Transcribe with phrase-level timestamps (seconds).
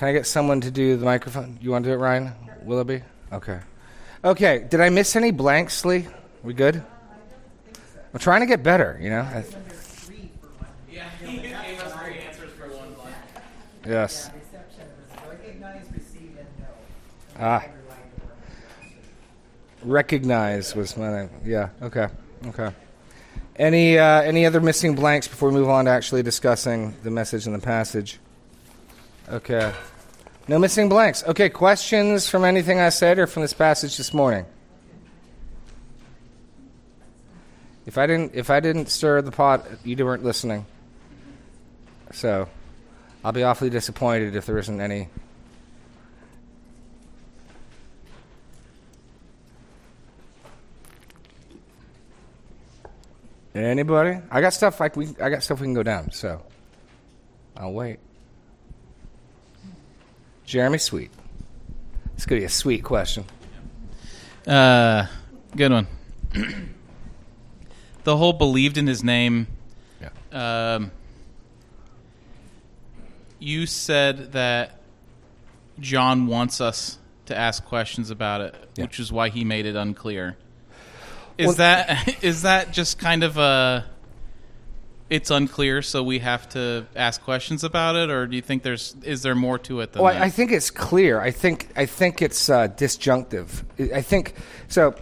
[0.00, 1.58] Can I get someone to do the microphone?
[1.60, 2.32] You want to do it, Ryan?
[2.62, 3.02] Willoughby?
[3.34, 3.60] Okay.
[4.24, 4.66] Okay.
[4.66, 6.06] Did I miss any blanks, Lee?
[6.42, 6.82] We good?
[8.14, 9.20] I'm trying to get better, you know?
[9.20, 9.44] I-
[10.90, 11.52] Yeah, he gave
[11.82, 13.14] us three answers for one blank.
[13.86, 14.30] yes.
[14.34, 14.84] Reception
[15.18, 17.38] was recognize, receive, and know.
[17.38, 17.56] Ah.
[17.56, 17.74] Underline
[18.16, 18.24] the
[19.84, 19.92] word.
[19.92, 21.30] Recognize was my name.
[21.44, 21.68] yeah.
[21.82, 22.08] Okay.
[22.46, 22.70] Okay.
[23.56, 27.46] Any uh, any other missing blanks before we move on to actually discussing the message
[27.46, 28.18] in the passage?
[29.28, 29.74] Okay.
[30.48, 31.22] No missing blanks.
[31.24, 31.48] Okay.
[31.48, 34.46] Questions from anything I said or from this passage this morning?
[37.86, 40.66] If I didn't if I didn't stir the pot, you weren't listening.
[42.12, 42.48] So,
[43.24, 45.08] I'll be awfully disappointed if there isn't any
[53.54, 54.20] Anybody?
[54.30, 55.08] I got stuff like we.
[55.20, 56.12] I got stuff we can go down.
[56.12, 56.40] So,
[57.56, 57.98] I'll wait.
[60.50, 61.12] Jeremy, sweet.
[62.16, 63.24] It's gonna be a sweet question.
[64.44, 65.06] Uh,
[65.54, 65.86] good one.
[68.02, 69.46] the whole believed in his name.
[70.00, 70.74] Yeah.
[70.74, 70.90] Um,
[73.38, 74.80] you said that
[75.78, 78.86] John wants us to ask questions about it, Yeah.
[78.86, 80.36] which is why he made it unclear.
[81.38, 83.86] Is Well- that is that just kind of a?
[85.10, 88.94] It's unclear, so we have to ask questions about it, or do you think there's
[89.02, 90.22] is there more to it than Well, that?
[90.22, 91.20] I, I think it's clear.
[91.20, 93.64] I think I think it's uh, disjunctive.
[93.92, 94.34] I think
[94.68, 94.94] so.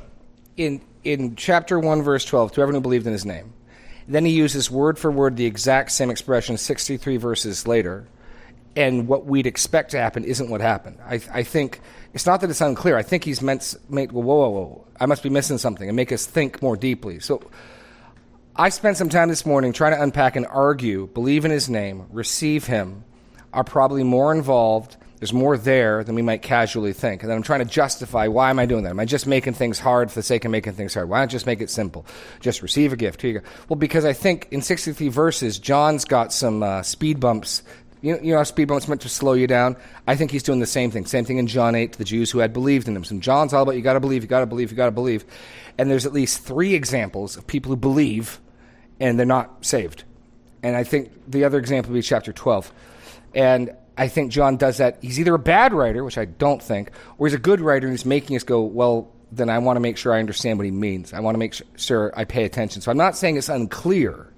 [0.57, 3.53] In in chapter one, verse twelve, to everyone who believed in His name,
[4.09, 8.09] then he uses word for word the exact same expression sixty three verses later,
[8.77, 10.99] and what we'd expect to happen isn't what happened.
[11.05, 11.81] I, I think
[12.15, 12.97] it's not that it's unclear.
[12.97, 14.87] I think he's meant make whoa whoa whoa.
[14.99, 17.21] I must be missing something and make us think more deeply.
[17.21, 17.43] So.
[18.61, 22.07] I spent some time this morning trying to unpack and argue, believe in his name,
[22.11, 23.05] receive him,
[23.53, 24.97] are probably more involved.
[25.21, 27.23] There's more there than we might casually think.
[27.23, 28.91] And then I'm trying to justify why am I doing that?
[28.91, 31.09] Am I just making things hard for the sake of making things hard?
[31.09, 32.05] Why not just make it simple?
[32.41, 33.23] Just receive a gift.
[33.23, 33.47] Here you go.
[33.69, 37.63] Well, because I think in 63 verses, John's got some uh, speed bumps.
[38.03, 39.77] You know, you know speed bumps meant to slow you down?
[40.09, 41.07] I think he's doing the same thing.
[41.07, 43.05] Same thing in John 8 to the Jews who had believed in him.
[43.05, 44.91] So John's all about you got to believe, you got to believe, you got to
[44.91, 45.25] believe.
[45.79, 48.41] And there's at least three examples of people who believe
[49.01, 50.05] and they're not saved.
[50.63, 52.73] And I think the other example would be chapter 12.
[53.35, 54.99] And I think John does that.
[55.03, 57.93] He's either a bad writer, which I don't think, or he's a good writer and
[57.93, 60.71] he's making us go, well, then I want to make sure I understand what he
[60.71, 61.13] means.
[61.13, 62.81] I want to make sure I pay attention.
[62.81, 64.33] So I'm not saying it's unclear.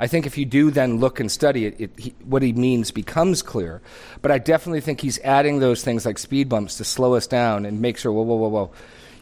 [0.00, 2.90] I think if you do then look and study it, it he, what he means
[2.92, 3.82] becomes clear.
[4.22, 7.66] But I definitely think he's adding those things like speed bumps to slow us down
[7.66, 8.70] and make sure, whoa, whoa, whoa, whoa.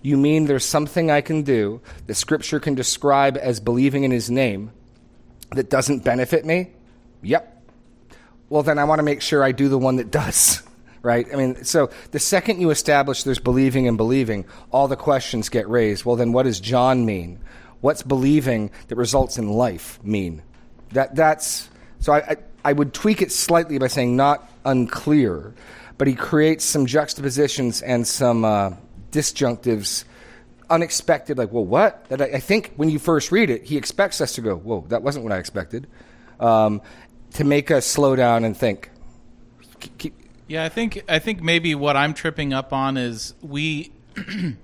[0.06, 4.30] You mean there's something I can do that Scripture can describe as believing in His
[4.30, 4.70] name
[5.50, 6.70] that doesn't benefit me?
[7.22, 7.72] Yep.
[8.48, 10.62] Well, then I want to make sure I do the one that does,
[11.02, 11.26] right?
[11.32, 15.68] I mean, so the second you establish there's believing and believing, all the questions get
[15.68, 16.04] raised.
[16.04, 17.40] Well, then what does John mean?
[17.80, 20.40] What's believing that results in life mean?
[20.92, 21.68] That that's
[21.98, 25.52] so I, I I would tweak it slightly by saying not unclear,
[25.98, 28.70] but he creates some juxtapositions and some uh,
[29.16, 30.04] disjunctives
[30.68, 32.04] unexpected, like, well, what?
[32.08, 34.84] That I, I think when you first read it, he expects us to go, whoa,
[34.88, 35.86] that wasn't what I expected,
[36.40, 36.82] um,
[37.34, 38.90] to make us slow down and think.
[39.80, 40.14] Keep, keep,
[40.48, 43.92] Yeah, I think I think maybe what I'm tripping up on is we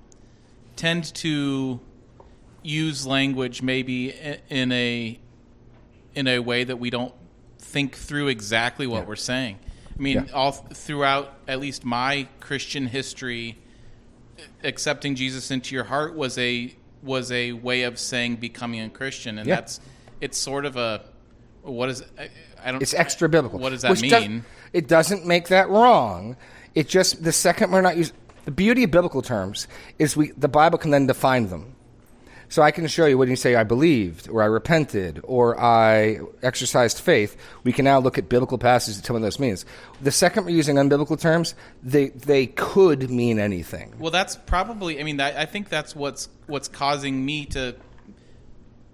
[0.75, 1.79] tend to
[2.63, 4.13] use language maybe
[4.49, 5.19] in a
[6.15, 7.13] in a way that we don't
[7.59, 9.07] think through exactly what Yeah.
[9.07, 9.59] we're saying.
[9.97, 10.33] I mean, Yeah.
[10.33, 13.57] all th- throughout at least my Christian history,
[14.63, 19.37] accepting Jesus into your heart was a was a way of saying becoming a Christian,
[19.37, 19.55] and Yeah.
[19.55, 19.79] that's
[20.21, 21.01] it's sort of a
[21.61, 22.29] what is I,
[22.63, 23.59] I don't it's extra biblical.
[23.59, 24.45] What does that Which does- mean?
[24.71, 26.35] it doesn't make that wrong.
[26.75, 29.67] It just the second we're not using the beauty of biblical terms
[29.99, 31.72] is we the Bible can then define them.
[32.53, 36.19] So I can show you when you say I believed or I repented or I
[36.43, 39.65] exercised faith, we can now look at biblical passages to tell what those means.
[40.03, 43.95] The second we're using unbiblical terms, they they could mean anything.
[43.97, 44.99] Well, that's probably.
[44.99, 47.75] I mean, that, I think that's what's what's causing me to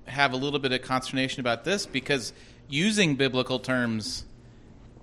[0.05, 2.31] have a little bit of consternation about this because
[2.69, 4.23] using biblical terms,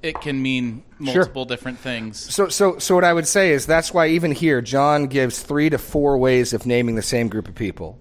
[0.02, 2.34] it can mean multiple different things.
[2.34, 5.68] So, so, so what I would say is that's why even here John gives three
[5.68, 7.98] to four ways of naming the same group of people,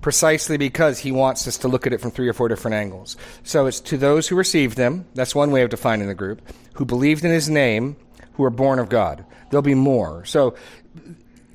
[0.00, 3.16] precisely because he wants us to look at it from three or four different angles.
[3.42, 5.06] So it's to those who received him.
[5.14, 6.42] That's one way of defining the group.
[6.74, 7.96] Who believed in his name,
[8.34, 9.24] who are born of God.
[9.50, 10.24] There'll be more.
[10.24, 10.54] So.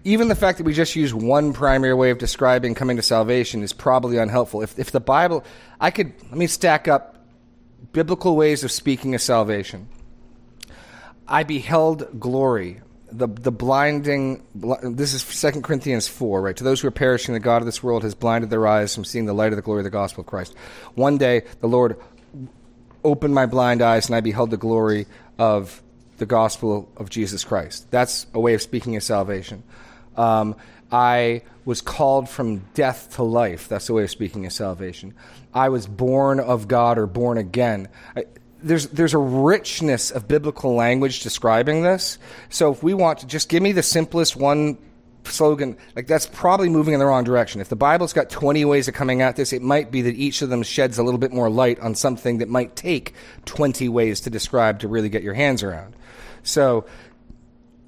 [0.08, 3.64] Even the fact that we just use one primary way of describing coming to salvation
[3.64, 4.62] is probably unhelpful.
[4.62, 5.44] If, if the Bible,
[5.82, 7.26] I could, let me stack up
[7.92, 9.90] biblical ways of speaking of salvation.
[11.28, 12.82] I beheld glory.
[13.12, 16.58] The, the blinding, bl- this is 2 Corinthians 4, right?
[16.58, 19.06] To those who are perishing, the God of this world has blinded their eyes from
[19.06, 20.56] seeing the light of the glory of the gospel of Christ.
[20.96, 21.98] One day, the Lord
[23.04, 25.06] opened my blind eyes and I beheld the glory
[25.38, 25.82] of
[26.18, 27.90] the gospel of Jesus Christ.
[27.92, 29.64] That's a way of speaking of salvation.
[30.18, 30.56] Um,
[30.92, 33.68] I was called from death to life.
[33.68, 35.14] That's the way of speaking of salvation.
[35.54, 37.88] I was born of God or born again.
[38.16, 38.26] I,
[38.62, 42.18] there's there's a richness of biblical language describing this.
[42.50, 44.78] So if we want to just give me the simplest one
[45.24, 47.62] slogan, like that's probably moving in the wrong direction.
[47.62, 50.42] If the Bible's got 20 ways of coming at this, it might be that each
[50.42, 53.14] of them sheds a little bit more light on something that might take
[53.46, 55.96] 20 ways to describe to really get your hands around.
[56.44, 56.86] So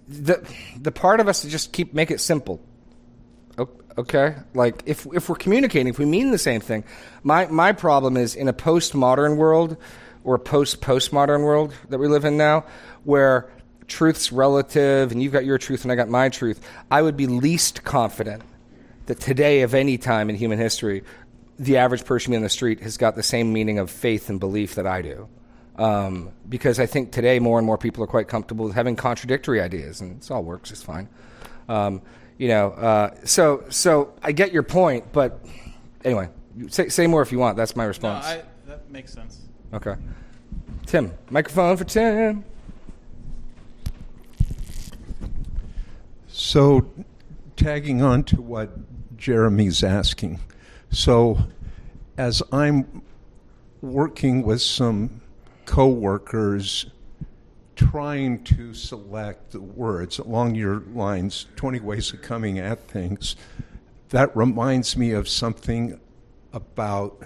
[0.08, 0.48] the
[0.80, 2.62] the part of us to just keep make it simple.
[3.98, 6.84] Okay, like if if we're communicating, if we mean the same thing,
[7.24, 9.76] my my problem is in a postmodern world
[10.28, 12.66] or a post postmodern world that we live in now,
[13.06, 13.50] where
[13.88, 16.60] truth's relative and you've got your truth and I got my truth.
[16.92, 18.44] I would be least confident
[19.06, 21.06] that today, of any time in human history,
[21.58, 24.76] the average person in the street has got the same meaning of faith and belief
[24.76, 25.30] that I do.
[25.78, 29.62] Um, because I think today more and more people are quite comfortable with having contradictory
[29.62, 31.08] ideas, and it all works just fine.
[31.70, 32.02] Um,
[32.38, 35.40] you know, uh, so so I get your point, but
[36.04, 36.28] anyway,
[36.68, 37.56] say, say more if you want.
[37.56, 38.26] That's my No, response.
[38.26, 39.47] I, that makes sense.
[39.74, 39.96] Okay,
[40.86, 42.46] Tim, microphone for Tim.
[46.28, 46.90] So,
[47.56, 48.72] tagging on to what
[49.18, 50.40] Jeremy's asking,
[50.90, 51.40] so
[52.18, 53.02] as I'm
[53.82, 55.22] working with some
[55.66, 56.88] coworkers
[57.76, 63.36] trying to select the words along your lines 20 ways of coming at things
[64.10, 66.00] that reminds me of something
[66.54, 67.22] about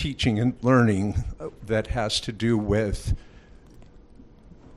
[0.00, 1.22] teaching and learning
[1.66, 3.14] that has to do with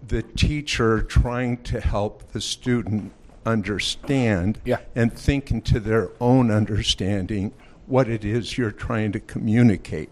[0.06, 3.14] the teacher trying to help the student
[3.46, 4.80] understand Yeah.
[4.94, 7.54] and think into their own understanding
[7.88, 10.10] what it is you're trying to communicate.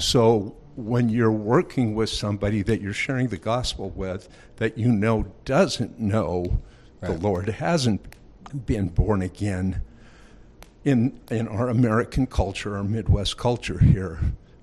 [0.00, 5.26] So when you're working with somebody that you're sharing the gospel with that you know
[5.44, 6.60] doesn't know
[7.00, 8.16] the Lord, hasn't
[8.66, 9.82] been born again
[10.84, 14.18] in in our American culture, our Midwest culture here,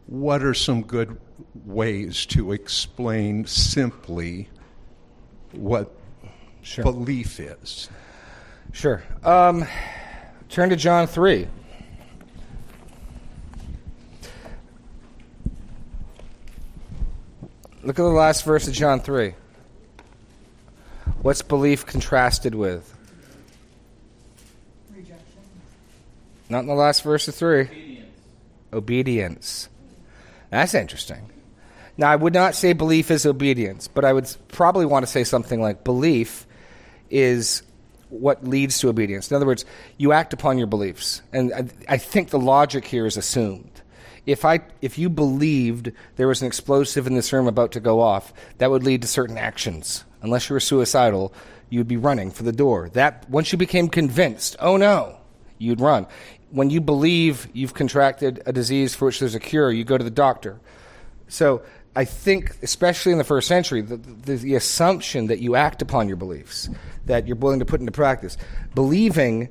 [0.07, 1.17] what are some good
[1.65, 4.49] ways to explain simply
[5.51, 5.91] what
[6.61, 6.83] Sure.
[6.83, 7.89] belief is?
[8.71, 9.03] Sure.
[9.23, 9.65] Um,
[10.49, 11.47] turn to John 3.
[17.83, 19.35] Look at the last verse of John 3.
[21.21, 22.91] What's belief contrasted with?
[24.91, 25.17] Rejection.
[26.49, 28.01] Not in the last verse of 3.
[28.73, 29.69] Obedience.
[30.49, 31.29] That's interesting.
[31.97, 35.23] Now, I would not say belief is obedience, but I would probably want to say
[35.23, 36.45] something like belief
[37.09, 37.63] is
[38.09, 39.31] what leads to obedience.
[39.31, 39.65] In other words,
[39.97, 41.21] you act upon your beliefs.
[41.31, 43.81] And I, I think the logic here is assumed.
[44.25, 48.01] If, I, if you believed there was an explosive in this room about to go
[48.01, 50.03] off, that would lead to certain actions.
[50.21, 51.33] Unless you were suicidal,
[51.69, 52.89] you'd be running for the door.
[52.89, 55.17] That once you became convinced, oh no,
[55.59, 56.07] you'd run.
[56.55, 60.03] When you believe you've contracted a disease for which there's a cure, you go to
[60.05, 60.61] the doctor.
[61.27, 61.63] So
[61.97, 66.07] I think, especially in the first century, the, the, the assumption that you act upon
[66.07, 66.69] your beliefs,
[67.07, 68.37] that you're willing to put into practice,
[68.73, 69.49] believing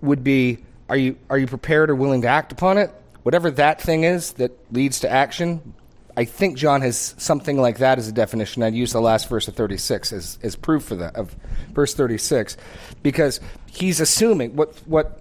[0.00, 2.92] would be: Are you are you prepared or willing to act upon it?
[3.24, 5.74] Whatever that thing is that leads to action.
[6.16, 8.62] I think John has something like that as a definition.
[8.62, 11.34] I'd use the last verse of 36 as, as proof for that of
[11.72, 12.56] verse 36,
[13.02, 15.20] because he's assuming what what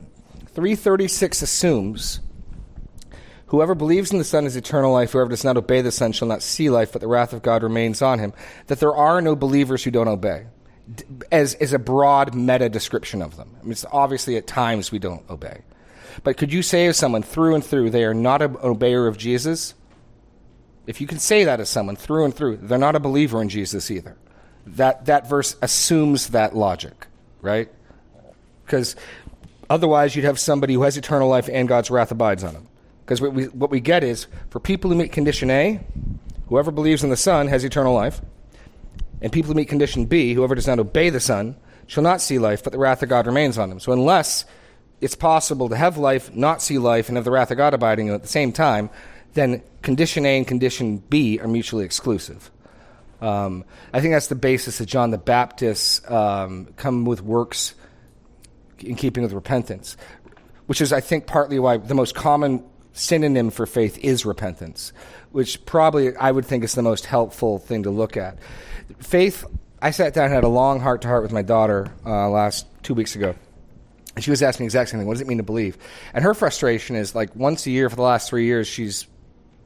[0.53, 2.19] 336 assumes
[3.53, 5.11] Whoever believes in the Son is eternal life.
[5.11, 7.61] Whoever does not obey the Son shall not see life, but the wrath of God
[7.61, 8.33] remains on him.
[8.65, 10.47] That there are no believers who don't obey,
[11.31, 13.55] as, as a broad meta description of them.
[13.59, 15.61] I mean, it's obviously at times we don't obey.
[16.23, 19.19] But could you say of someone through and through they are not an obeyer of
[19.19, 19.75] Jesus?
[20.87, 23.49] If you can say that of someone through and through, they're not a believer in
[23.49, 24.17] Jesus either.
[24.65, 27.05] That, that verse assumes that logic,
[27.39, 27.71] right?
[28.65, 28.95] Because
[29.73, 32.67] otherwise you'd have somebody who has eternal life and God's wrath abides on him.
[33.03, 35.79] Because what we, what we get is for people who meet condition A,
[36.47, 38.21] whoever believes in the Son has eternal life.
[39.21, 41.55] And people who meet condition B, whoever does not obey the Son,
[41.87, 43.79] shall not see life, but the wrath of God remains on them.
[43.79, 44.45] So unless
[45.01, 48.09] it's possible to have life, not see life, and have the wrath of God abiding
[48.09, 48.89] at the same time,
[49.33, 52.51] then condition A and condition B are mutually exclusive.
[53.21, 57.73] Um, I think that's the basis that John the Baptist um, come with works
[58.79, 59.97] in keeping with repentance,
[60.67, 62.63] which is, I think, partly why the most common
[62.93, 64.93] synonym for faith is repentance,
[65.31, 68.37] which probably I would think is the most helpful thing to look at.
[68.99, 69.45] Faith,
[69.81, 72.67] I sat down and had a long heart to heart with my daughter uh, last
[72.83, 73.35] two weeks ago.
[74.15, 75.07] And she was asking the exact same thing.
[75.07, 75.77] What does it mean to believe?
[76.13, 79.07] And her frustration is like once a year for the last three years, she's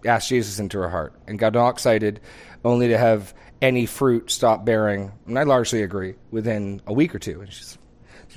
[0.06, 2.22] asked Jesus into her heart and got all excited
[2.64, 5.12] only to have any fruit stop bearing.
[5.26, 7.42] And I largely agree within a week or two.
[7.42, 7.78] And she's,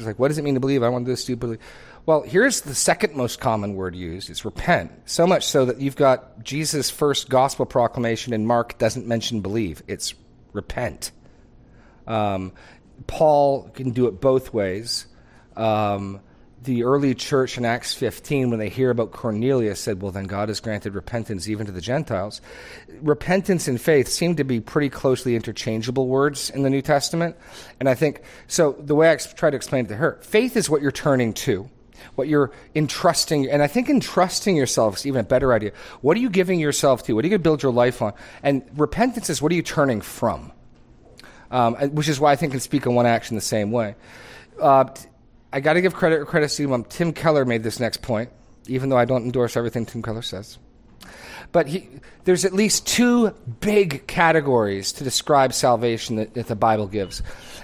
[0.07, 0.83] like, What does it mean to believe?
[0.83, 1.59] I want to do this stupidly.
[2.07, 4.91] Well, here's the second most common word used it's repent.
[5.05, 9.83] So much so that you've got Jesus' first gospel proclamation in Mark doesn't mention believe,
[9.87, 10.15] it's
[10.53, 11.13] repent.
[12.07, 12.53] Um,
[13.07, 15.07] Paul can do it both ways.
[15.57, 16.21] Um,
[16.63, 20.49] the early church in Acts 15, when they hear about Cornelius, said, Well, then God
[20.49, 22.43] has granted repentance even to the Gentiles.
[23.01, 27.37] Repentance and faith seem to be pretty closely interchangeable words in the New Testament.
[27.79, 30.69] And I think, so the way I try to explain it to her, faith is
[30.69, 31.71] what you're turning to,
[32.17, 33.49] what you're entrusting.
[33.49, 35.73] And I think entrusting yourself is even a better idea.
[36.03, 37.15] What are you giving yourself to?
[37.15, 38.13] What are you going to build your life on?
[38.43, 40.53] And repentance is what are you turning from?
[41.51, 43.97] Um, which is why I think can speak on one action the same way.
[44.61, 44.85] Uh,
[45.53, 46.73] I got to give credit where credit's due.
[46.73, 48.31] Um, Tim Keller made this next point,
[48.67, 50.59] even though I don't endorse everything Tim Keller says.
[51.53, 51.89] But he,
[52.25, 53.31] there's at least two
[53.61, 57.23] big categories to describe salvation that, that the Bible gives.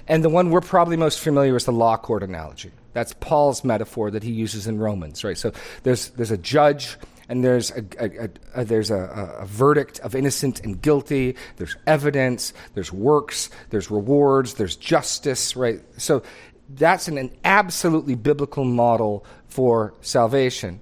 [0.09, 2.73] And the one we're probably most familiar with is the law court analogy.
[2.93, 5.39] That's Paul's metaphor that he uses in Romans, right?
[5.39, 5.53] So
[5.85, 6.97] there's, there's a judge
[7.29, 8.29] and there's a, a,
[8.61, 11.37] a, there's a, verdict of innocent and guilty.
[11.57, 12.53] There's evidence.
[12.75, 13.51] There's works.
[13.71, 14.55] There's rewards.
[14.55, 15.57] There's justice.
[15.57, 15.81] Right.
[15.99, 16.23] So
[16.69, 20.81] that's an, an absolutely biblical model for salvation.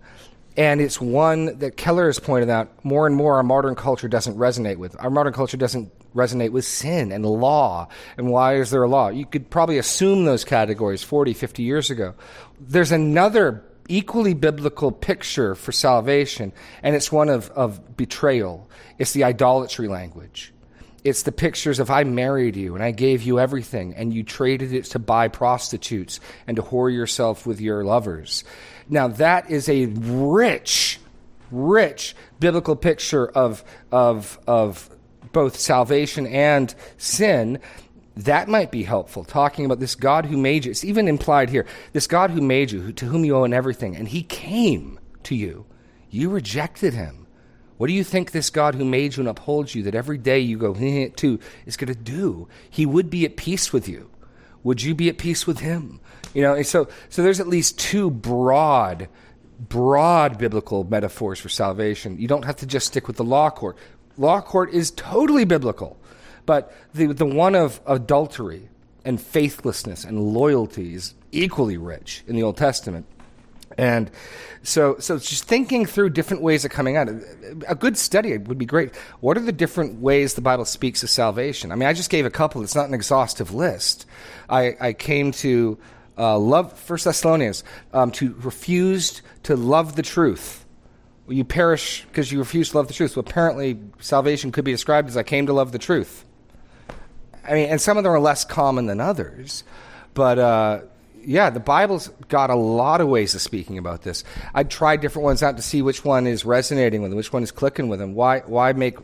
[0.56, 4.36] And it's one that Keller has pointed out more and more our modern culture doesn't
[4.36, 4.96] resonate with.
[5.00, 7.88] Our modern culture doesn't resonate with sin and law.
[8.16, 9.08] And why is there a law?
[9.08, 12.14] You could probably assume those categories 40, 50 years ago.
[12.60, 18.68] There's another equally biblical picture for salvation, and it's one of, of betrayal.
[18.98, 20.53] It's the idolatry language.
[21.04, 24.73] It's the pictures of I married you and I gave you everything and you traded
[24.73, 28.42] it to buy prostitutes and to whore yourself with your lovers.
[28.88, 30.99] Now that is a rich,
[31.50, 34.88] rich biblical picture of, of, of
[35.32, 37.61] both salvation and sin.
[38.16, 40.70] That might be helpful, talking about this God who made you.
[40.70, 41.66] It's even implied here.
[41.92, 45.66] This God who made you, to whom you owe everything, and he came to you.
[46.11, 47.24] You rejected him.
[47.76, 50.38] What do you think this God who made you and upholds you, that every day
[50.38, 52.49] you go to, is going to do?
[52.71, 54.11] He would be at peace with you.
[54.62, 56.00] Would you be at peace with him?
[56.33, 59.09] You know, so so there's at least two broad,
[59.59, 62.19] broad biblical metaphors for salvation.
[62.19, 63.76] You don't have to just stick with the law court.
[64.16, 65.99] Law court is totally biblical,
[66.47, 68.69] but the the one of adultery
[69.04, 73.07] and faithlessness and loyalty is equally rich in the Old Testament.
[73.76, 74.11] And
[74.62, 77.09] so, so just thinking through different ways of coming out.
[77.69, 78.95] A good study would be great.
[79.21, 81.71] What are the different ways the Bible speaks of salvation?
[81.71, 82.62] I mean, I just gave a couple.
[82.62, 84.07] It's not an exhaustive list.
[84.49, 85.78] I, I came to
[86.16, 90.64] uh, love First Thessalonians um, to refuse to love the truth.
[91.28, 93.16] You perish because you refuse to love the truth.
[93.16, 96.25] Well, apparently, salvation could be described as I came to love the truth.
[97.47, 99.64] I mean, and some of them are less common than others,
[100.14, 100.38] but.
[100.38, 100.81] Uh,
[101.26, 104.25] yeah, the Bible's got a lot of ways of speaking about this.
[104.54, 107.43] I tried different ones out to see which one is resonating with them, which one
[107.43, 108.14] is clicking with them.
[108.14, 108.99] Why, why make,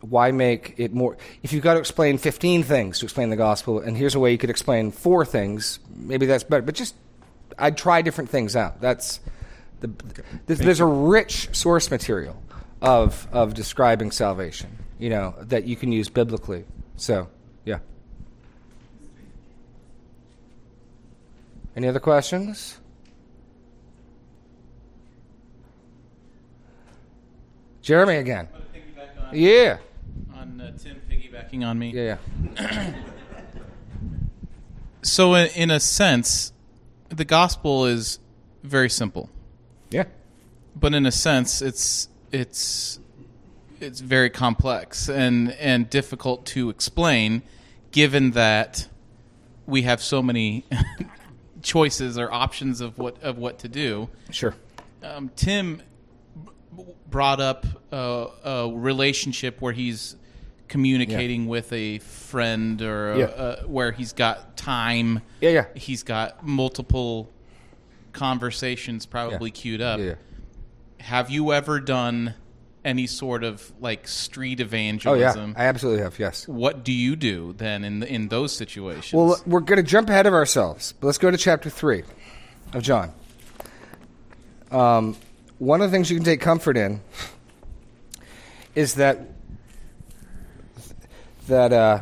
[0.00, 1.16] why make it more?
[1.42, 4.32] If you've got to explain 15 things to explain the gospel, and here's a way
[4.32, 6.62] you could explain four things, maybe that's better.
[6.62, 6.94] But just,
[7.58, 8.80] I'd try different things out.
[8.80, 9.20] That's,
[9.80, 9.90] the,
[10.46, 12.40] there's, there's a rich source material
[12.80, 16.64] of, of describing salvation, you know, that you can use biblically.
[16.96, 17.28] So,
[17.64, 17.78] yeah.
[21.76, 22.78] Any other questions?
[27.82, 28.48] Jeremy again.
[29.18, 29.78] On, yeah.
[30.34, 31.90] On uh, Tim piggybacking on me.
[31.90, 32.16] Yeah,
[32.56, 32.94] yeah.
[35.02, 36.52] so, in, in a sense,
[37.08, 38.18] the gospel is
[38.62, 39.30] very simple.
[39.90, 40.04] Yeah.
[40.76, 43.00] But in a sense, it's it's
[43.80, 47.42] it's very complex and and difficult to explain,
[47.92, 48.88] given that
[49.66, 50.64] we have so many
[51.62, 54.08] choices or options of what of what to do.
[54.30, 54.54] Sure.
[55.02, 55.82] Um, Tim
[56.76, 60.16] b- brought up uh, a relationship where he's
[60.68, 61.48] communicating yeah.
[61.50, 63.24] with a friend or yeah.
[63.24, 65.20] a, where he's got time.
[65.40, 65.64] Yeah, yeah.
[65.74, 67.30] He's got multiple
[68.12, 69.54] conversations probably yeah.
[69.54, 70.00] queued up.
[70.00, 70.14] Yeah,
[71.00, 72.34] Have you ever done
[72.84, 75.50] any sort of like street evangelism.
[75.50, 76.18] Oh yeah, I absolutely have.
[76.18, 76.48] Yes.
[76.48, 79.12] What do you do then in in those situations?
[79.12, 82.04] Well, we're going to jump ahead of ourselves, but let's go to chapter three
[82.72, 83.12] of John.
[84.70, 85.16] Um,
[85.58, 87.00] one of the things you can take comfort in
[88.74, 89.20] is that
[91.48, 92.00] that uh,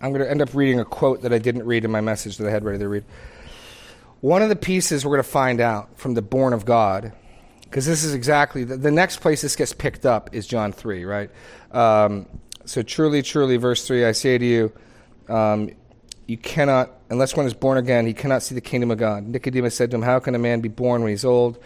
[0.00, 2.38] I'm going to end up reading a quote that I didn't read in my message
[2.38, 3.04] that I had ready to read.
[4.20, 7.12] One of the pieces we're going to find out from the born of God,
[7.70, 11.04] because this is exactly the, the, next place this gets picked up is John 3,
[11.04, 11.30] right?
[11.70, 12.26] Um,
[12.64, 14.72] so, truly, truly, verse 3, I say to you,
[15.28, 15.70] um,
[16.26, 19.24] you cannot, unless one is born again, he cannot see the kingdom of God.
[19.24, 21.62] Nicodemus said to him, How can a man be born when he's old?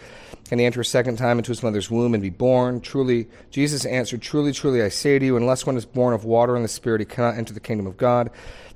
[0.47, 2.81] Can he enter a second time into his mother's womb and be born?
[2.81, 6.55] Truly, Jesus answered, Truly, truly, I say to you, unless one is born of water
[6.55, 8.29] and the Spirit, he cannot enter the kingdom of God.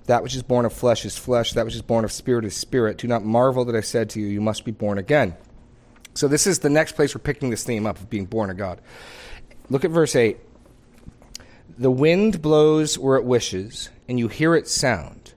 [0.07, 2.55] That which is born of flesh is flesh, that which is born of spirit is
[2.55, 2.97] spirit.
[2.97, 5.35] Do not marvel that I said to you, You must be born again.
[6.13, 8.57] So, this is the next place we're picking this theme up of being born of
[8.57, 8.81] God.
[9.69, 10.37] Look at verse 8.
[11.77, 15.33] The wind blows where it wishes, and you hear its sound,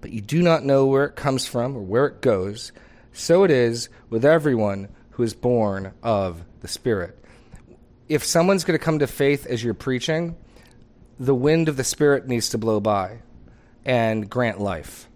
[0.00, 2.72] but you do not know where it comes from or where it goes.
[3.12, 7.18] So it is with everyone who is born of the Spirit.
[8.08, 10.36] If someone's going to come to faith as you're preaching,
[11.18, 13.20] the wind of the Spirit needs to blow by
[13.86, 15.08] and grant life.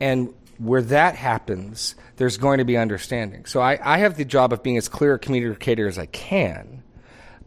[0.00, 3.44] And where that happens, there's going to be understanding.
[3.46, 6.82] So I, I have the job of being as clear a communicator as I can.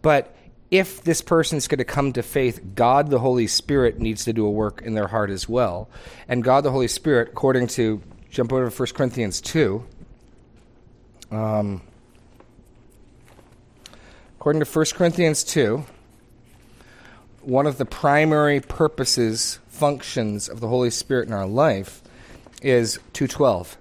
[0.02, 0.36] But
[0.72, 4.46] if this person's going to come to faith, God the Holy Spirit needs to do
[4.46, 5.90] a work in their heart as well.
[6.30, 9.86] And God the Holy Spirit, according to, jump over to 1 Corinthians 2,
[11.32, 11.82] um,
[14.40, 15.84] according to 1 Corinthians 2,
[17.42, 22.02] one of the primary purposes, functions of the Holy Spirit in our life
[22.62, 23.78] is 212.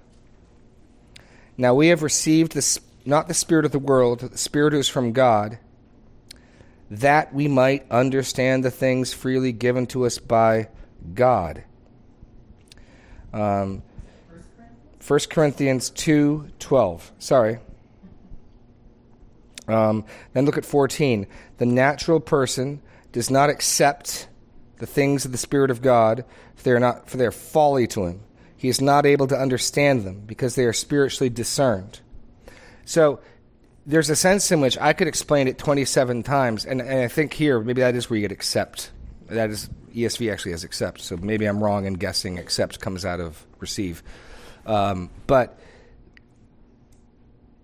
[1.57, 4.89] Now we have received this, not the Spirit of the world, the Spirit who is
[4.89, 5.59] from God,
[6.89, 10.67] that we might understand the things freely given to us by
[11.13, 11.63] God.
[13.33, 13.83] Um,
[15.05, 17.11] 1 Corinthians 2 12.
[17.19, 17.59] Sorry.
[19.67, 21.27] Um, then look at 14.
[21.57, 24.27] The natural person does not accept
[24.77, 27.87] the things of the Spirit of God, for they are, not, for they are folly
[27.87, 28.21] to him.
[28.61, 31.99] He is not able to understand them because they are spiritually discerned.
[32.85, 33.19] So
[33.87, 37.33] there's a sense in which I could explain it 27 times, and, and I think
[37.33, 38.91] here maybe that is where you get accept.
[39.29, 43.19] That is ESV actually has accept, so maybe I'm wrong in guessing accept comes out
[43.19, 44.03] of receive.
[44.67, 45.59] Um, but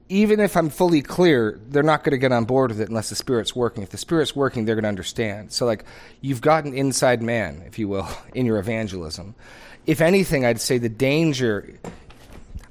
[0.09, 3.09] even if I'm fully clear, they're not going to get on board with it unless
[3.09, 3.83] the Spirit's working.
[3.83, 5.51] If the Spirit's working, they're going to understand.
[5.51, 5.85] So, like,
[6.21, 9.35] you've got an inside man, if you will, in your evangelism.
[9.87, 11.79] If anything, I'd say the danger.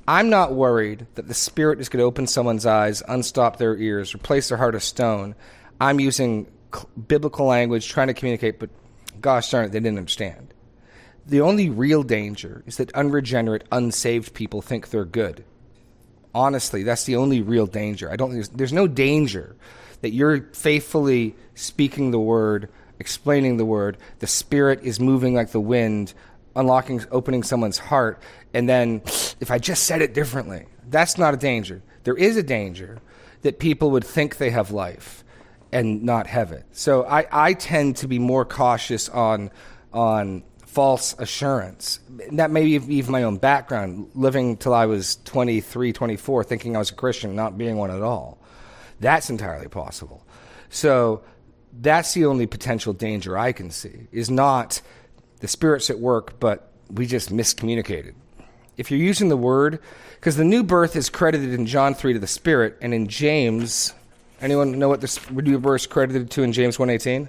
[0.06, 4.14] I'm not worried that the Spirit is going to open someone's eyes, unstop their ears,
[4.14, 5.34] replace their heart of stone.
[5.80, 6.46] I'm using
[7.08, 8.70] biblical language, trying to communicate, but
[9.20, 10.52] gosh darn it, they didn't understand.
[11.26, 15.44] The only real danger is that unregenerate, unsaved people think they're good.
[16.34, 18.10] Honestly, that's the only real danger.
[18.10, 18.32] I don't.
[18.32, 19.56] There's, there's no danger
[20.02, 23.96] that you're faithfully speaking the word, explaining the word.
[24.18, 26.12] The Spirit is moving like the wind,
[26.56, 28.20] unlocking, opening someone's heart,
[28.52, 29.02] and then
[29.40, 31.82] if I just said it differently, that's not a danger.
[32.04, 32.98] There is a danger
[33.42, 35.22] that people would think they have life
[35.72, 36.64] and not have it.
[36.72, 39.50] So I, I tend to be more cautious on
[39.92, 40.42] on
[40.76, 42.00] false assurance.
[42.32, 46.80] That may be even my own background, living till I was 23, 24, thinking I
[46.80, 48.38] was a Christian, not being one at all.
[49.00, 50.26] That's entirely possible.
[50.68, 51.22] So
[51.80, 54.82] that's the only potential danger I can see, is not
[55.40, 58.14] the Spirit's at work, but we just miscommunicated.
[58.76, 59.80] If you're using the word,
[60.14, 63.94] because the new birth is credited in John 3 to the Spirit, and in James,
[64.40, 67.28] anyone know what the new birth is credited to in James 118?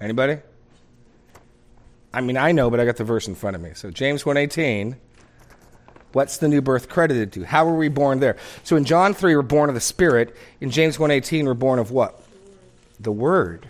[0.00, 0.38] Anybody?
[2.12, 3.72] I mean, I know, but I got the verse in front of me.
[3.74, 4.96] So James 1:18,
[6.12, 7.44] what's the new birth credited to?
[7.44, 8.36] How were we born there?
[8.64, 11.90] So in John 3 we're born of the Spirit, in James 1:18 we're born of
[11.90, 12.22] what?
[13.00, 13.66] The word.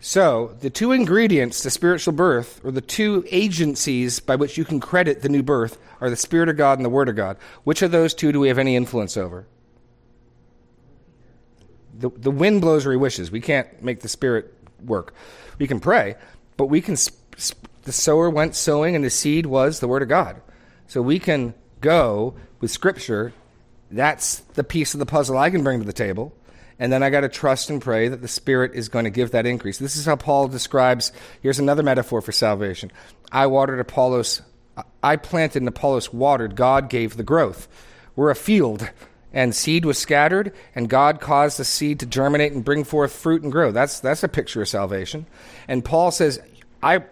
[0.00, 4.78] So, the two ingredients to spiritual birth, or the two agencies by which you can
[4.78, 7.36] credit the new birth, are the Spirit of God and the Word of God.
[7.64, 9.46] Which of those two do we have any influence over?
[11.98, 13.30] the, the wind blows where he wishes.
[13.30, 15.14] We can't make the spirit work.
[15.58, 16.14] We can pray,
[16.56, 16.96] but we can.
[17.82, 20.40] The sower went sowing, and the seed was the word of God.
[20.86, 23.32] So we can go with Scripture.
[23.90, 26.34] That's the piece of the puzzle I can bring to the table.
[26.78, 29.32] And then I got to trust and pray that the Spirit is going to give
[29.32, 29.78] that increase.
[29.78, 31.12] This is how Paul describes.
[31.42, 32.92] Here's another metaphor for salvation.
[33.32, 34.42] I watered Apollos.
[35.02, 36.54] I planted and Apollos watered.
[36.54, 37.66] God gave the growth.
[38.14, 38.88] We're a field
[39.32, 43.42] and seed was scattered, and God caused the seed to germinate and bring forth fruit
[43.42, 43.72] and grow.
[43.72, 45.26] That's, that's a picture of salvation.
[45.66, 46.40] And Paul says,
[46.82, 47.04] I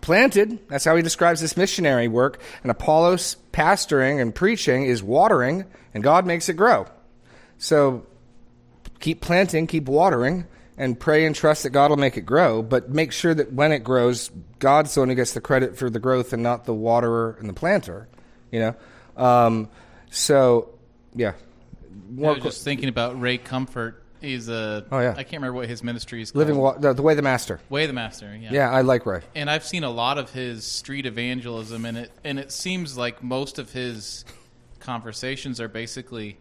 [0.00, 5.66] planted, that's how he describes this missionary work, and Apollos pastoring and preaching is watering,
[5.92, 6.86] and God makes it grow.
[7.58, 8.06] So
[9.04, 10.46] keep planting, keep watering,
[10.78, 13.70] and pray and trust that God will make it grow, but make sure that when
[13.70, 16.72] it grows, God's the one who gets the credit for the growth and not the
[16.72, 18.08] waterer and the planter.
[18.50, 19.68] You know, um,
[20.10, 20.70] so
[21.14, 21.32] yeah.
[21.32, 24.02] I More was just thinking about Ray Comfort.
[24.22, 24.86] He's a.
[24.90, 25.10] Oh, yeah.
[25.10, 26.46] I can't remember what his ministry is called.
[26.46, 27.60] living wa- the, the way the master.
[27.68, 28.34] Way the Master.
[28.34, 28.52] Yeah.
[28.52, 29.20] Yeah, I like Ray.
[29.34, 33.22] And I've seen a lot of his street evangelism, and it and it seems like
[33.22, 34.24] most of his
[34.80, 36.38] conversations are basically,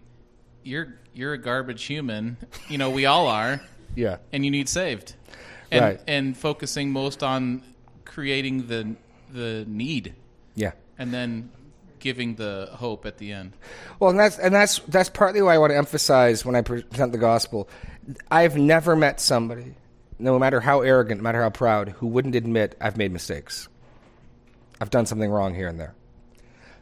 [0.63, 2.37] "You're you're a garbage human.
[2.69, 3.61] You know, we all are,
[3.95, 5.15] Yeah, and you need saved."
[5.71, 6.01] And Right.
[6.07, 7.63] and focusing most on
[8.05, 8.95] creating the
[9.31, 10.13] the need,
[10.55, 10.73] yeah.
[10.99, 11.49] and then
[11.99, 13.53] giving the hope at the end.
[13.99, 17.11] Well, and that's and that's that's partly why I want to emphasize when I present
[17.11, 17.67] the gospel.
[18.29, 19.73] I've never met somebody,
[20.19, 23.67] no matter how arrogant, no matter how proud, who wouldn't admit I've made mistakes.
[24.81, 25.95] I've done something wrong here and there.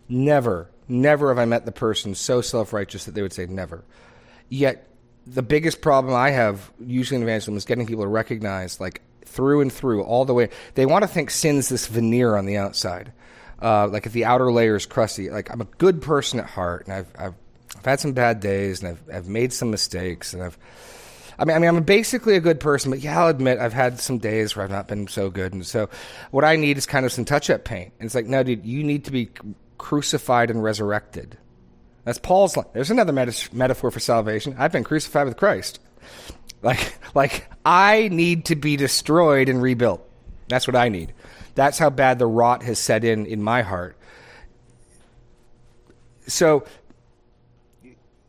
[0.10, 3.84] Never, never have I met the person so self righteous that they would say never.
[4.50, 4.88] Yet,
[5.26, 9.62] the biggest problem I have usually in evangelism is getting people to recognize, like through
[9.62, 10.50] and through, all the way.
[10.76, 13.14] They want to think sin's this veneer on the outside,
[13.62, 15.30] uh, like if the outer layer is crusty.
[15.30, 17.36] Like I'm a good person at heart, and I've I've,
[17.78, 20.58] I've had some bad days, and I've I've made some mistakes, and I've.
[21.40, 24.00] I mean, I mean, I'm basically a good person, but yeah, I'll admit I've had
[24.00, 25.90] some days where I've not been so good, and so
[26.30, 27.94] what I need is kind of some touch-up paint.
[27.98, 29.30] And it's like, no, dude, you need to be
[29.82, 31.40] crucified and resurrected.
[32.06, 32.56] That's Paul's.
[32.74, 34.56] There's another meta- metaphor for salvation.
[34.58, 35.80] I've been crucified with Christ.
[36.64, 40.08] Like, like I need to be destroyed and rebuilt.
[40.48, 41.12] That's what I need.
[41.56, 43.98] That's how bad the rot has set in in my heart.
[46.28, 46.66] So,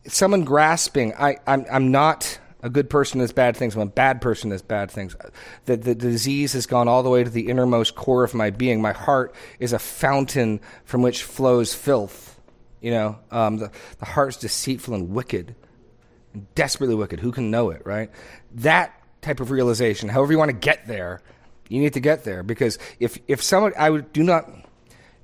[0.06, 3.74] someone grasping, I, I'm, I'm not a good person that's bad things.
[3.74, 5.16] I'm a bad person that's bad things.
[5.64, 8.80] The, the disease has gone all the way to the innermost core of my being.
[8.80, 12.40] My heart is a fountain from which flows filth.
[12.80, 15.54] You know, um, the, the heart's deceitful and wicked,
[16.54, 17.20] desperately wicked.
[17.20, 18.10] Who can know it, right?
[18.54, 21.20] That type of realization, however you want to get there,
[21.68, 24.50] you need to get there because if if someone, I would do not,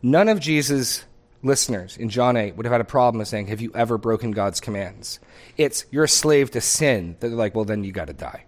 [0.03, 1.05] none of Jesus'
[1.43, 4.33] listeners in John eight would have had a problem with saying, "Have you ever broken
[4.33, 5.21] God's commands?"
[5.57, 7.17] It's you're a slave to sin.
[7.21, 8.45] That they're like, well, then you got to die.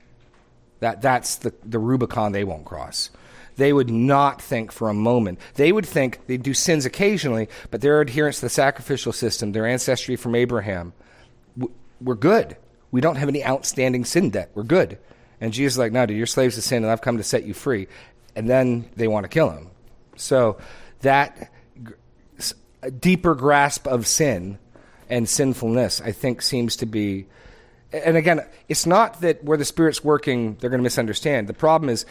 [0.81, 3.11] That that's the the Rubicon they won't cross.
[3.57, 5.39] They would not think for a moment.
[5.55, 9.67] They would think they do sins occasionally, but their adherence to the sacrificial system, their
[9.67, 10.95] ancestry from Abraham,
[12.01, 12.57] we're good.
[12.91, 14.51] We don't have any outstanding sin debt.
[14.55, 14.99] We're good.
[15.43, 17.45] And Jesus is like, no, dude, you're slaves to sin, and I've come to set
[17.45, 17.89] you free.
[18.35, 19.69] And then they want to kill him.
[20.17, 20.59] So
[21.01, 21.53] that
[22.83, 24.59] a deeper grasp of sin
[25.09, 27.27] and sinfulness, I think, seems to be.
[27.93, 31.49] And again, it's not that where the Spirit's working, they're going to misunderstand.
[31.49, 32.07] The problem is,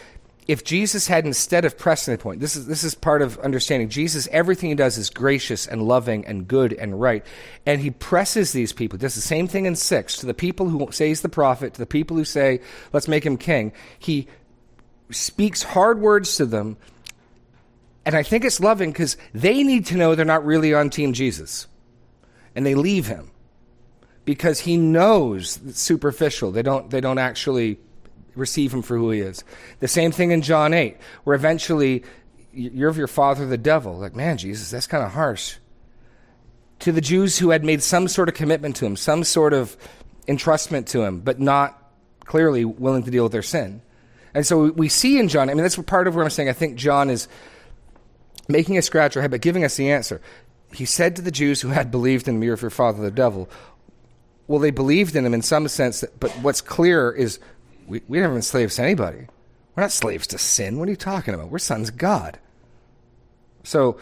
[0.50, 3.88] if Jesus had instead of pressing the point, this is this is part of understanding.
[3.88, 7.24] Jesus, everything he does is gracious and loving and good and right,
[7.68, 8.98] and he presses these people.
[8.98, 11.80] Does the same thing in six to the people who say he's the prophet, to
[11.80, 12.62] the people who say
[12.94, 13.72] let's make him king.
[14.00, 14.28] He
[15.12, 16.78] speaks hard words to them,
[18.10, 21.14] and I think it's loving because they need to know they're not really on Team
[21.14, 21.68] Jesus,
[22.56, 23.30] and they leave him
[24.26, 26.52] because he knows it's superficial.
[26.52, 27.78] They don't they don't actually
[28.34, 29.44] receive him for who he is.
[29.80, 32.04] The same thing in John 8, where eventually
[32.52, 34.00] you're of your father the devil.
[34.00, 35.58] Like, man, Jesus, that's kind of harsh.
[36.80, 39.78] To the Jews who had made some sort of commitment to him, some sort of
[40.28, 41.92] entrustment to him, but not
[42.26, 43.84] clearly willing to deal with their sin.
[44.34, 46.54] And so we see in John, I mean, that's part of where I'm saying I
[46.54, 47.28] think John is
[48.50, 50.20] making us scratch our head, but giving us the answer.
[50.74, 53.12] He said to the Jews who had believed in me, "You're of your father the
[53.12, 53.50] devil,
[54.50, 57.40] well, they believed in him in some sense, but what's clear is
[57.88, 59.28] we, we never been slaves to anybody.
[59.76, 60.80] We're not slaves to sin.
[60.80, 61.50] What are you talking about?
[61.50, 62.40] We're sons of God.
[63.64, 64.00] So,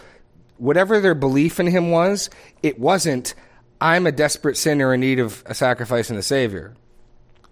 [0.57, 2.29] whatever their belief in him was,
[2.63, 3.35] it wasn't,
[3.81, 6.75] I'm a desperate sinner in need of a sacrifice and a Savior.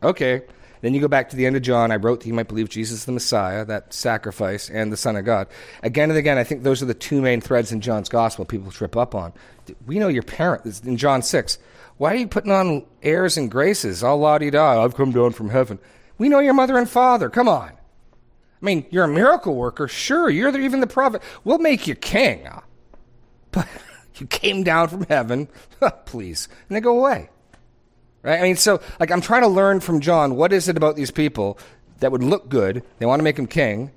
[0.01, 0.43] Okay.
[0.81, 1.91] Then you go back to the end of John.
[1.91, 5.25] I wrote that you might believe Jesus the Messiah, that sacrifice, and the Son of
[5.25, 5.47] God.
[5.83, 8.71] Again and again, I think those are the two main threads in John's gospel people
[8.71, 9.33] trip up on.
[9.85, 11.57] We know your parent, in John 6.
[11.97, 14.03] Why are you putting on airs and graces?
[14.03, 14.83] All la di da.
[14.83, 15.79] I've come down from heaven.
[16.17, 17.29] We know your mother and father.
[17.29, 17.69] Come on.
[17.69, 19.87] I mean, you're a miracle worker.
[19.87, 21.21] Sure, you're the, even the prophet.
[21.43, 22.47] We'll make you king.
[23.51, 23.69] But
[24.15, 25.47] you came down from heaven.
[26.05, 26.49] Please.
[26.67, 27.29] And they go away.
[28.25, 28.39] Right?
[28.39, 31.11] I mean, so, like, I'm trying to learn from John what is it about these
[31.11, 31.59] people
[31.99, 32.83] that would look good?
[32.97, 33.91] They want to make him king.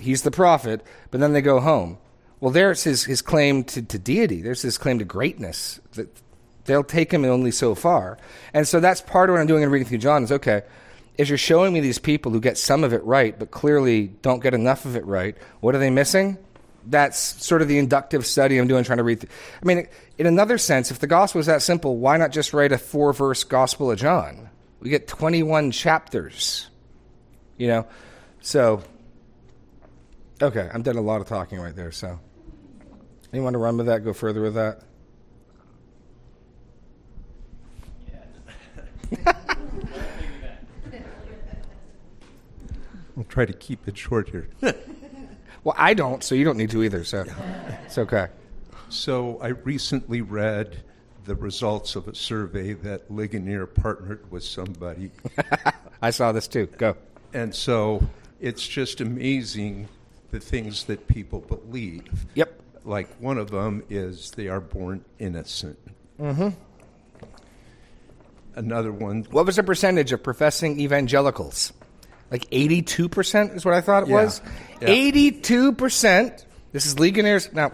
[0.00, 1.98] He's the prophet, but then they go home.
[2.40, 4.42] Well, there's his, his claim to, to deity.
[4.42, 5.78] There's his claim to greatness.
[5.92, 6.08] That
[6.64, 8.18] they'll take him only so far.
[8.52, 10.62] And so that's part of what I'm doing in reading through John is okay,
[11.16, 14.42] is you're showing me these people who get some of it right, but clearly don't
[14.42, 15.36] get enough of it right.
[15.60, 16.38] What are they missing?
[16.86, 19.20] That's sort of the inductive study I'm doing, trying to read.
[19.20, 19.30] Through.
[19.62, 19.88] I mean,
[20.18, 23.12] in another sense, if the gospel is that simple, why not just write a four
[23.12, 24.48] verse Gospel of John?
[24.80, 26.68] We get 21 chapters.
[27.58, 27.86] You know,
[28.40, 28.82] so
[30.40, 31.92] okay, I'm done a lot of talking right there.
[31.92, 32.18] So,
[33.32, 34.04] anyone to run with that?
[34.04, 34.82] Go further with that.
[43.16, 44.48] I'll try to keep it short here.
[45.64, 47.04] Well, I don't, so you don't need to either.
[47.04, 47.24] So
[47.84, 48.28] it's okay.
[48.88, 50.82] So I recently read
[51.24, 55.10] the results of a survey that Ligonier partnered with somebody.
[56.02, 56.66] I saw this too.
[56.78, 56.96] Go.
[57.32, 58.02] And so
[58.40, 59.88] it's just amazing
[60.30, 62.08] the things that people believe.
[62.34, 62.60] Yep.
[62.84, 65.78] Like one of them is they are born innocent.
[66.18, 66.48] Mm-hmm.
[68.54, 71.72] Another one, What was the percentage of professing evangelicals?
[72.30, 74.14] Like 82% is what I thought it Yeah.
[74.24, 74.40] was.
[74.80, 74.88] Yeah.
[74.88, 76.44] 82%.
[76.72, 77.52] This is Ligonier's.
[77.52, 77.72] Now,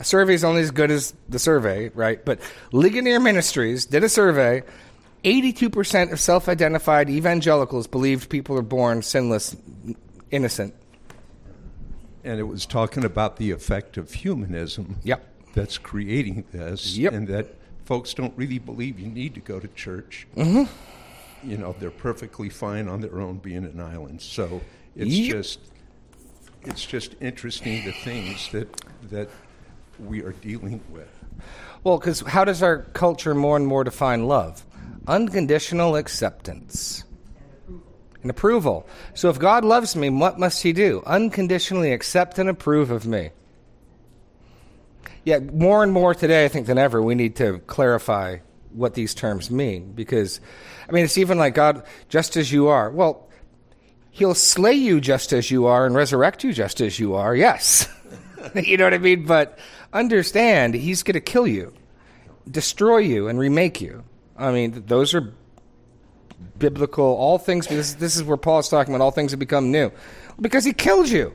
[0.00, 2.24] a survey is only as good as the survey, right?
[2.24, 2.40] But
[2.72, 4.62] Ligonier Ministries did a survey.
[5.24, 9.56] 82% of self identified evangelicals believed people are born sinless,
[10.30, 10.74] innocent.
[12.24, 15.22] and it was talking about the effect of humanism Yep.
[15.54, 17.12] that's creating this, Yep.
[17.12, 20.26] and that folks don't really believe you need to go to church.
[20.36, 20.64] Mm-hmm.
[21.44, 24.20] You know, they're perfectly fine on their own being an island.
[24.22, 24.60] So
[24.96, 25.32] it's Yep.
[25.32, 25.58] just
[26.62, 28.68] it's just interesting the things that
[29.10, 29.28] that
[29.98, 31.08] we are dealing with.
[31.82, 34.64] Well, because how does our culture more and more define love?
[35.06, 37.04] Unconditional acceptance
[38.22, 38.86] and approval.
[39.12, 41.02] So if God loves me, what must He do?
[41.04, 43.30] Unconditionally accept and approve of me.
[45.24, 48.38] Yet more and more today, I think than ever, we need to clarify
[48.74, 50.40] what these terms mean because,
[50.88, 52.90] I mean, it's even like God, just as you are.
[52.90, 53.28] Well,
[54.10, 57.34] He'll slay you just as you are and resurrect you just as you are.
[57.34, 57.88] Yes.
[58.54, 59.26] you know what I mean?
[59.26, 59.58] But
[59.92, 61.72] understand, He's going to kill you,
[62.48, 64.04] destroy you, and remake you.
[64.36, 65.32] I mean, those are
[66.58, 67.04] biblical.
[67.04, 67.66] All things.
[67.66, 69.90] This, this is where Paul is talking about all things have become new,
[70.40, 71.34] because He killed you,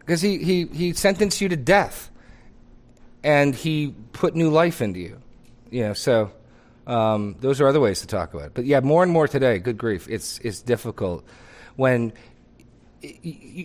[0.00, 2.10] because He He He sentenced you to death,
[3.24, 5.20] and He put new life into you.
[5.70, 6.32] You know, so
[6.86, 8.54] um, those are other ways to talk about it.
[8.54, 9.58] But yeah, more and more today.
[9.58, 11.24] Good grief, it's it's difficult
[11.76, 12.12] when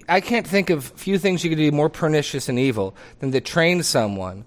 [0.09, 3.41] I can't think of few things you could do more pernicious and evil than to
[3.41, 4.45] train someone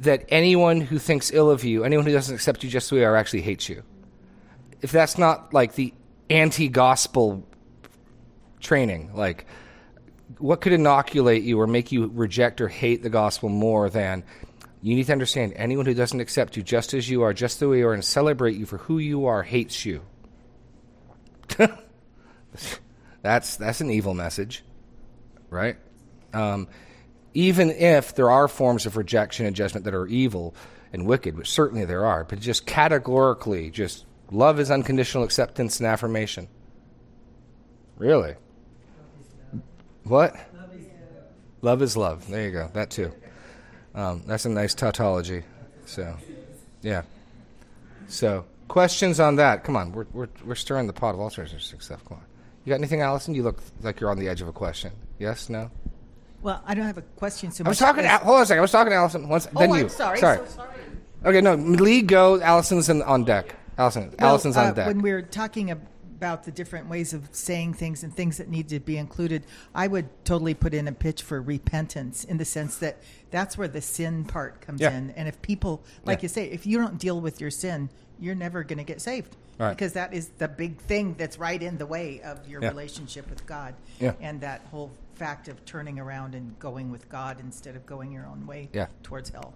[0.00, 3.02] that anyone who thinks ill of you, anyone who doesn't accept you just the way
[3.02, 3.82] you are, actually hates you.
[4.80, 5.94] If that's not like the
[6.28, 7.46] anti-gospel
[8.60, 9.46] training, like
[10.38, 14.24] what could inoculate you or make you reject or hate the gospel more than
[14.82, 17.68] you need to understand anyone who doesn't accept you just as you are, just the
[17.68, 20.02] way you are, and celebrate you for who you are hates you.
[23.22, 24.64] that's that's an evil message,
[25.50, 25.76] right?
[26.34, 26.66] Um,
[27.32, 30.54] even if there are forms of rejection and judgment that are evil
[30.92, 35.86] and wicked, which certainly there are, but just categorically, just love is unconditional acceptance and
[35.86, 36.48] affirmation.
[37.96, 38.34] Really?
[40.04, 40.34] What?
[41.60, 42.28] Love is love.
[42.28, 42.68] There you go.
[42.72, 43.12] That too.
[43.94, 45.42] Um, that's a nice tautology.
[45.84, 46.16] So,
[46.82, 47.02] yeah.
[48.08, 49.64] So, questions on that?
[49.64, 52.04] Come on, we're we're we're stirring the pot of all sorts of stuff.
[52.06, 52.24] Come on.
[52.64, 53.34] You got anything, Allison?
[53.34, 54.92] You look like you're on the edge of a question.
[55.18, 55.48] Yes?
[55.48, 55.70] No?
[56.42, 58.04] Well, I don't have a question so I was talking.
[58.04, 58.58] To, as- hold on a second.
[58.58, 59.48] I was talking to Allison once.
[59.54, 59.80] Oh, then you.
[59.82, 60.18] I'm sorry.
[60.18, 60.38] Sorry.
[60.38, 60.74] So sorry.
[61.24, 61.40] Okay.
[61.40, 61.54] No.
[61.54, 62.40] Lead go.
[62.40, 63.54] Allison's in, on deck.
[63.78, 64.14] Allison.
[64.18, 64.86] Well, Allison's uh, on deck.
[64.86, 65.70] When we're talking
[66.22, 69.88] about the different ways of saying things and things that need to be included, I
[69.88, 72.98] would totally put in a pitch for repentance in the sense that
[73.32, 74.92] that's where the sin part comes Yeah.
[74.96, 75.10] in.
[75.16, 76.22] And if people, like Yeah.
[76.22, 77.88] you say, if you don't deal with your sin,
[78.20, 79.34] you're never going to get saved.
[79.58, 79.70] Right.
[79.70, 82.68] Because that is the big thing that's right in the way of your Yeah.
[82.68, 83.74] relationship with God.
[83.98, 84.12] Yeah.
[84.20, 88.26] And that whole fact of turning around and going with God instead of going your
[88.26, 88.68] own way
[89.02, 89.54] towards hell.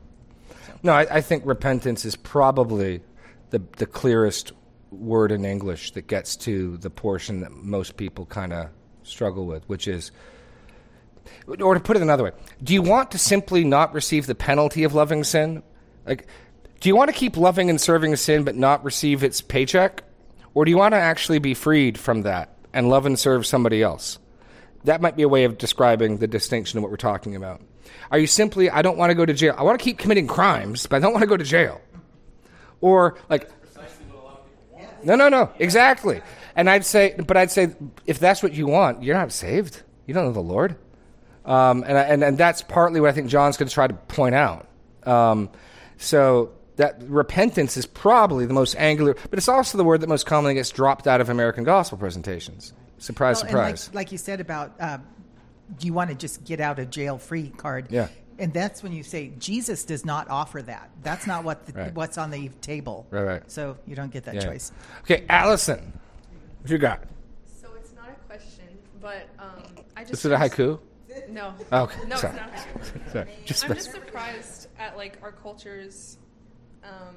[0.83, 3.03] No, I, I think repentance is probably
[3.51, 4.51] the the clearest
[4.91, 8.69] word in English that gets to the portion that most people kind of
[9.03, 10.11] struggle with, which is,
[11.49, 14.85] or to put it another way, do you want to simply not receive the penalty
[14.85, 15.63] of loving sin?
[16.07, 16.27] Like,
[16.81, 20.03] do you want to keep loving and serving sin but not receive its paycheck,
[20.55, 23.83] or do you want to actually be freed from that and love and serve somebody
[23.83, 24.19] else?
[24.85, 27.61] That might be a way of describing the distinction of what we're talking about.
[28.11, 29.55] Are you simply, I don't want to go to jail.
[29.59, 31.81] I want to keep committing crimes, but I don't want to go to jail.
[32.81, 33.51] Or, like,
[35.07, 36.21] no, no, no, exactly.
[36.55, 37.75] And I'd say, but I'd say,
[38.07, 39.83] if that's what you want, you're not saved.
[40.07, 40.77] You don't know the Lord.
[41.45, 44.35] Um, and, and, and that's partly what I think John's going to try to point
[44.35, 44.67] out.
[45.05, 45.49] Um,
[45.97, 50.27] so that repentance is probably the most angular, but it's also the word that most
[50.27, 52.73] commonly gets dropped out of American gospel presentations.
[52.99, 53.89] Surprise, Well, surprise.
[53.89, 54.99] like, like you said about uh,
[55.81, 57.89] you want to just get out of jail free card.
[57.91, 58.09] Yeah.
[58.39, 60.91] And that's when you say Jesus does not offer that.
[61.03, 61.95] That's not what the, Right.
[61.95, 63.07] what's on the table.
[63.11, 63.51] Right, right.
[63.51, 64.45] So you don't get that Yeah.
[64.45, 64.73] choice.
[65.03, 65.93] Okay, Allison,
[66.61, 67.03] what you got?
[67.61, 68.67] So it's not a question,
[69.01, 69.63] but um,
[69.97, 70.79] I just Is it a haiku?
[71.31, 71.55] No.
[71.73, 71.97] Oh, okay.
[72.07, 72.37] No, Sorry.
[72.37, 72.53] it's not.
[72.53, 73.13] haiku.
[73.13, 73.29] Sorry.
[73.47, 76.19] Just I'm just surprised at like our culture's
[76.85, 77.17] um,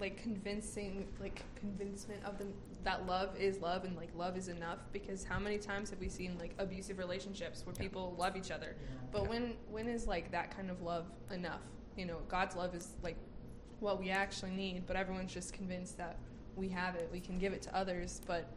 [0.00, 2.46] like convincing like convincement of the
[2.82, 6.08] that love is love and like love is enough because how many times have we
[6.08, 8.74] seen like abusive relationships where people love each other?
[9.12, 11.60] But when when is like that kind of love enough?
[11.96, 13.16] You know god's love is like
[13.80, 16.16] what we actually need but everyone's just convinced that
[16.56, 17.08] we have it.
[17.12, 18.50] We can give it to others but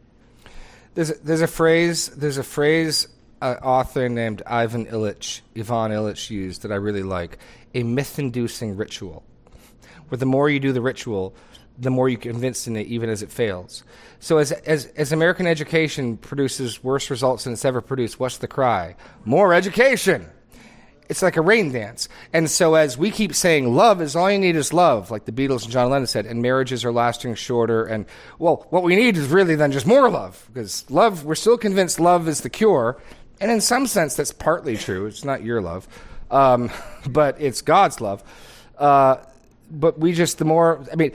[0.94, 3.08] There's a, there's a phrase there's a phrase
[3.42, 7.38] an author named Ivan Illich Ivan Illich used that I really like
[7.74, 9.22] a myth-inducing ritual
[10.08, 11.34] where the more you do the ritual
[11.76, 13.82] the more you convince in it even as it fails
[14.20, 18.48] so as, as as American education produces worse results than it's ever produced what's the
[18.48, 20.30] cry more education
[21.08, 22.08] it's like a rain dance.
[22.32, 25.32] And so as we keep saying love is all you need is love, like the
[25.32, 28.06] Beatles and John Lennon said, and marriages are lasting shorter and
[28.38, 30.48] well, what we need is really then just more love.
[30.52, 33.00] Because love we're still convinced love is the cure.
[33.40, 35.06] And in some sense that's partly true.
[35.06, 35.86] It's not your love.
[36.30, 36.70] Um,
[37.08, 38.22] but it's God's love.
[38.78, 39.16] Uh,
[39.70, 41.12] but we just the more I mean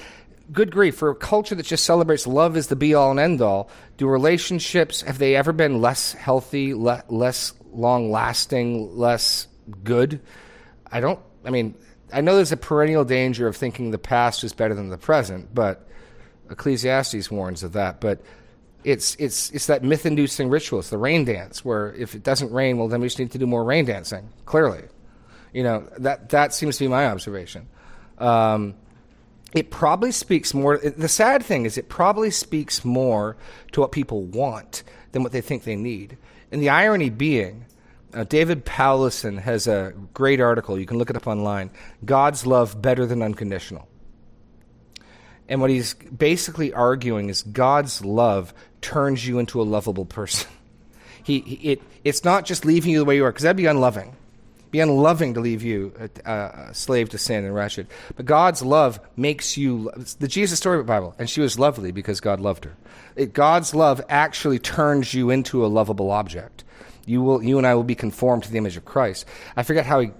[0.51, 3.41] good grief for a culture that just celebrates love is the be all and end
[3.41, 9.47] all do relationships have they ever been less healthy le- less long lasting less
[9.83, 10.19] good?
[10.91, 11.75] I don't i mean
[12.11, 15.53] i know there's a perennial danger of thinking the past is better than the present
[15.53, 15.87] but
[16.49, 18.21] ecclesiastes warns of that but
[18.83, 22.51] it's it's it's that myth inducing ritual it's the rain dance where if it doesn't
[22.51, 24.83] rain well then we just need to do more rain dancing clearly.
[25.53, 27.67] You know that that seems to be my observation
[28.19, 28.75] um,
[29.53, 30.77] it probably speaks more.
[30.77, 33.35] The sad thing is, it probably speaks more
[33.71, 36.17] to what people want than what they think they need.
[36.51, 37.65] And the irony being,
[38.13, 40.79] uh, David Powlison has a great article.
[40.79, 41.71] You can look it up online.
[42.05, 43.87] God's love better than unconditional.
[45.47, 50.49] And what he's basically arguing is God's love turns you into a lovable person.
[51.21, 53.67] He, he it it's not just leaving you the way you are because that'd be
[53.67, 54.15] unloving
[54.71, 55.93] be unloving to leave you
[56.25, 57.87] a, a, slave to sin and wretched.
[58.15, 61.91] But God's love makes you the Jesus story of the Bible, and she was lovely
[61.91, 62.75] because God loved her.
[63.15, 66.63] It, God's love actually turns you into a lovable object.
[67.05, 69.25] You will, you and I will be conformed to the image of Christ.
[69.55, 70.11] I forget how he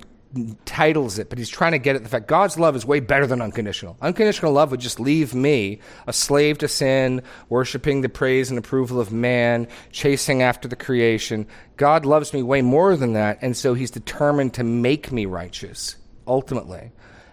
[0.65, 3.25] titles it, but he's trying to get at the fact God's love is way better
[3.25, 3.97] than unconditional.
[4.01, 8.99] Unconditional love would just leave me a slave to sin, worshiping the praise and approval
[8.99, 11.47] of man, chasing after the creation.
[11.77, 15.95] God loves me way more than that, and so he's determined to make me righteous,
[16.27, 16.91] ultimately.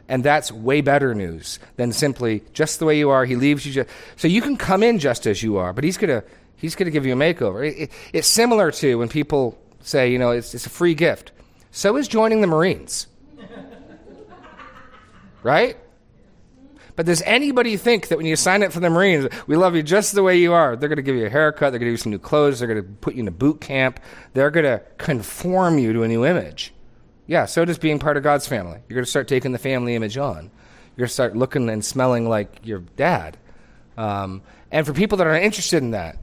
[0.08, 3.24] And that's way better news than simply just the way you are.
[3.24, 5.96] He leaves you just so you can come in just as you are, but he's
[5.96, 6.22] gonna
[6.54, 7.68] he's gonna give you a makeover.
[7.68, 11.32] It, it, it's similar to when people say, you know, it's, it's a free gift.
[11.76, 13.06] So is joining the Marines.
[15.42, 15.76] right?
[16.96, 19.82] But does anybody think that when you sign up for the Marines, we love you
[19.82, 20.74] just the way you are?
[20.74, 22.60] They're going to give you a haircut, they're going to give you some new clothes,
[22.60, 24.00] they're going to put you in a boot camp,
[24.32, 26.72] they're going to conform you to a new image.
[27.26, 28.80] Yeah, so does being part of God's family.
[28.88, 30.44] You're going to start taking the family image on.
[30.44, 33.36] You're going to start looking and smelling like your dad.
[33.98, 34.40] Um,
[34.72, 36.16] and for people that are interested in that,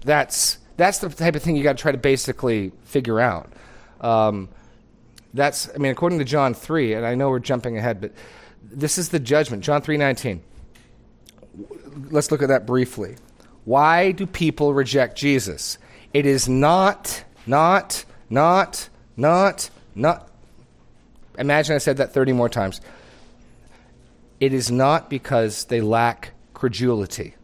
[0.00, 3.52] that's that's the type of thing you got to try to basically figure out.
[4.00, 4.48] Um,
[5.34, 8.12] that's I mean, according to John three, and I know we're jumping ahead, but
[8.62, 9.64] this is the judgment.
[9.64, 10.42] John three nineteen.
[12.10, 13.16] Let's look at that briefly.
[13.64, 15.78] Why do people reject Jesus?
[16.12, 20.28] It is not, not, not, not, not.
[21.38, 22.80] Imagine I said that 30 more times.
[24.40, 27.34] It is not because they lack credulity.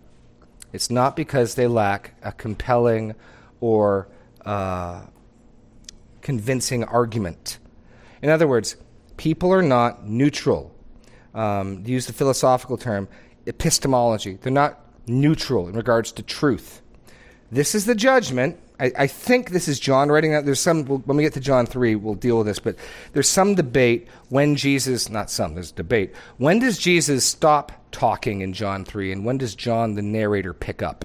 [0.73, 3.15] It's not because they lack a compelling
[3.61, 4.09] or
[4.45, 5.03] uh,
[6.21, 7.59] convincing argument.
[8.23, 8.77] In other words,
[9.17, 10.75] people are not neutral.
[11.35, 13.09] Um, use the philosophical term,
[13.47, 14.39] epistemology.
[14.41, 16.83] They're not neutral in regards to truth.
[17.51, 18.59] This is the judgment.
[18.81, 20.45] I, I think this is John writing that.
[20.45, 22.77] There's some, we'll, when we get to John 3, we'll deal with this, but
[23.13, 26.15] there's some debate when Jesus, not some, there's debate.
[26.37, 30.83] When does Jesus stop talking in John 3, and when does John, the narrator, pick
[30.83, 31.05] up?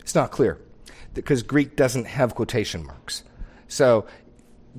[0.00, 0.58] It's not clear
[1.14, 3.22] because Greek doesn't have quotation marks.
[3.68, 4.06] So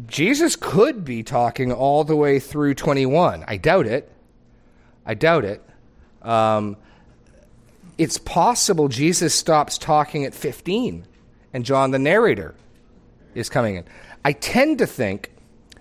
[0.06, 3.44] Jesus could be talking all the way through 21.
[3.48, 4.12] I doubt it.
[5.06, 5.64] I doubt it.
[6.22, 6.78] Um,
[7.98, 11.06] it's possible Jesus stops talking at 15
[11.54, 12.54] and John, the narrator,
[13.34, 13.86] is coming in.
[14.24, 15.32] I tend to think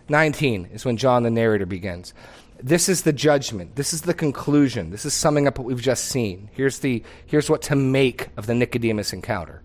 [0.09, 2.15] 19 is when John, the narrator, begins.
[2.63, 3.77] This is the judgment.
[3.77, 4.91] This is the conclusion.
[4.91, 6.49] This is summing up what we've just seen.
[6.53, 9.63] Here's, the, here's what to make of the Nicodemus encounter.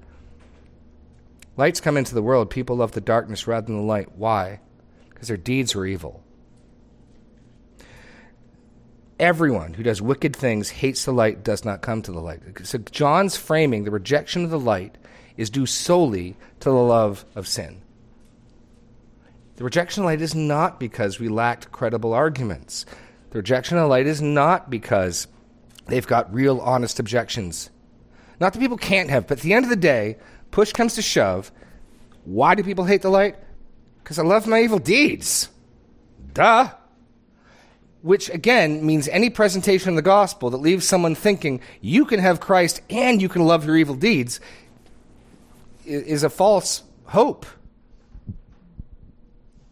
[1.57, 2.49] Lights come into the world.
[2.49, 4.15] People love the darkness rather than the light.
[4.15, 4.59] Why?
[5.09, 6.23] Because their deeds are evil.
[9.19, 12.41] Everyone who does wicked things hates the light, does not come to the light.
[12.63, 14.97] So John's framing the rejection of the light
[15.37, 17.81] is due solely to the love of sin.
[19.57, 22.85] The rejection of light is not because we lacked credible arguments.
[23.29, 25.27] The rejection of light is not because
[25.85, 27.69] they've got real, honest objections.
[28.39, 30.17] Not that people can't have, but at the end of the day,
[30.51, 31.51] push comes to shove.
[32.25, 33.35] Why do people hate the light?
[34.03, 35.49] Because I love my evil deeds.
[36.33, 36.69] Duh.
[38.01, 42.39] Which again means any presentation of the gospel that leaves someone thinking you can have
[42.39, 44.39] Christ and you can love your evil deeds
[45.85, 47.45] is a false hope.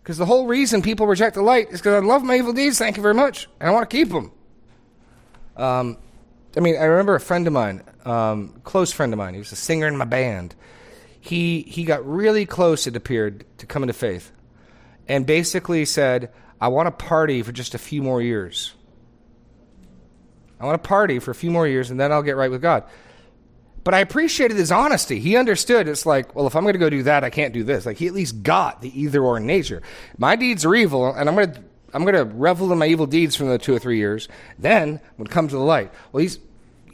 [0.02, 2.80] Because the whole reason people reject the light is because I love my evil deeds,
[2.80, 4.32] thank you very much, and I want to keep them.
[5.56, 5.98] Um,
[6.58, 9.52] I mean, I remember a friend of mine, um, close friend of mine, he was
[9.52, 10.56] a singer in my band.
[11.20, 14.32] He, he got really close, it appeared, to coming to faith,
[15.08, 18.74] and basically said, I want to party for just a few more years.
[20.60, 22.62] I want to party for a few more years, and then I'll get right with
[22.62, 22.84] God.
[23.84, 25.20] But I appreciated his honesty.
[25.20, 27.64] He understood it's like, well, if I'm going to go do that, I can't do
[27.64, 27.86] this.
[27.86, 29.82] Like he at least got the either or nature.
[30.18, 31.64] My deeds are evil, and I'm going to
[31.94, 34.28] I'm going to revel in my evil deeds from the two or three years.
[34.58, 36.40] Then, when it comes to the light, well, he's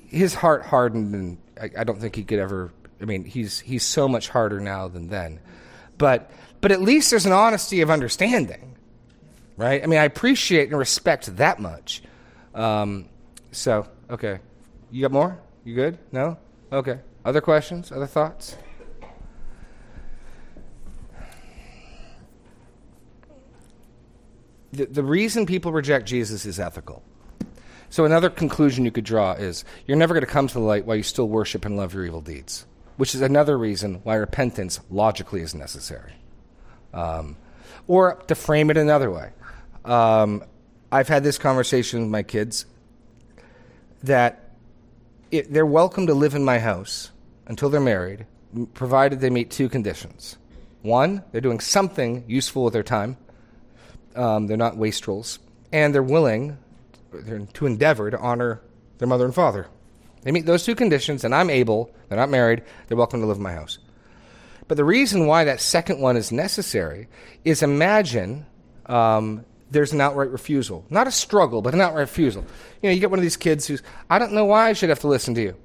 [0.08, 2.72] his heart hardened, and I, I don't think he could ever.
[3.02, 5.40] I mean, he's he's so much harder now than then.
[5.98, 6.32] But
[6.62, 8.76] but at least there's an honesty of understanding,
[9.58, 9.84] right?
[9.84, 12.02] I mean, I appreciate and respect that much.
[12.54, 13.10] Um,
[13.52, 14.40] so okay,
[14.92, 15.40] you got more?
[15.64, 15.98] You good?
[16.12, 16.38] No?
[16.72, 17.00] Okay.
[17.26, 17.92] Other questions?
[17.92, 18.56] Other thoughts?
[24.76, 27.02] The, the reason people reject Jesus is ethical.
[27.90, 30.86] So, another conclusion you could draw is you're never going to come to the light
[30.86, 32.66] while you still worship and love your evil deeds,
[32.98, 36.14] which is another reason why repentance logically is necessary.
[36.94, 37.38] Um,
[37.88, 39.30] or to frame it another way,
[39.86, 40.44] um,
[40.92, 42.66] I've had this conversation with my kids
[44.04, 44.52] that
[45.32, 47.12] it, they're welcome to live in my house
[47.48, 48.26] until they're married,
[48.74, 50.38] provided they meet two conditions.
[50.82, 53.18] One, they're doing something useful with their time.
[54.16, 55.40] Um, they're not wastrels,
[55.72, 56.58] and they're willing
[57.12, 58.62] they're to endeavor to honor
[58.98, 59.68] their mother and father.
[60.22, 61.92] They meet those two conditions, and I'm able.
[62.10, 62.64] They're not married.
[62.88, 63.78] They're welcome to live in my house.
[64.68, 67.08] But the reason why that second one is necessary
[67.44, 68.46] is imagine
[68.88, 70.86] um, there's an outright refusal.
[70.90, 72.44] Not a struggle, but an outright refusal.
[72.82, 74.90] You know, you get one of these kids who's, I don't know why I should
[74.90, 75.56] have to listen to you.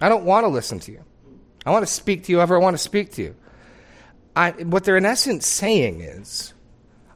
[0.00, 1.02] I don't want to listen to you.
[1.64, 3.36] I want to speak to you however I want to speak to you.
[4.36, 6.53] I, what they're in essence saying is,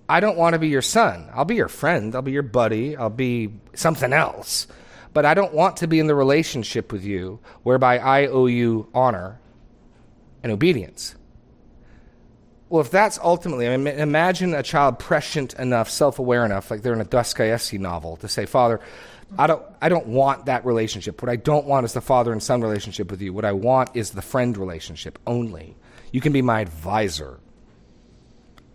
[0.09, 1.29] I don't want to be your son.
[1.35, 2.15] I'll be your friend.
[2.15, 2.97] I'll be your buddy.
[2.97, 4.67] I'll be something else.
[5.13, 8.89] But I don't want to be in the relationship with you whereby I owe you
[8.95, 9.41] honor
[10.43, 11.15] and obedience.
[12.69, 16.83] Well, if that's ultimately, I mean, imagine a child prescient enough, self aware enough, like
[16.83, 18.81] they're in a Dostoevsky novel, to say, Father,
[19.37, 21.21] I don't, I don't want that relationship.
[21.23, 23.33] What I don't want is the father and son relationship with you.
[23.33, 25.77] What I want is the friend relationship only.
[26.13, 27.41] You can be my advisor.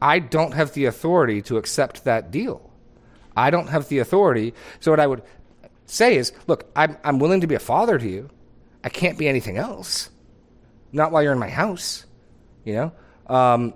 [0.04, 2.70] I don't have the authority to accept that deal.
[3.38, 4.54] I don't have the authority.
[4.82, 5.24] So, what I would
[5.86, 8.30] say is, look, I'm, I'm willing to be a father to you.
[8.84, 10.10] I can't be anything else.
[10.92, 12.06] Not while you're in my house,
[12.66, 12.92] you know?
[13.34, 13.76] Um,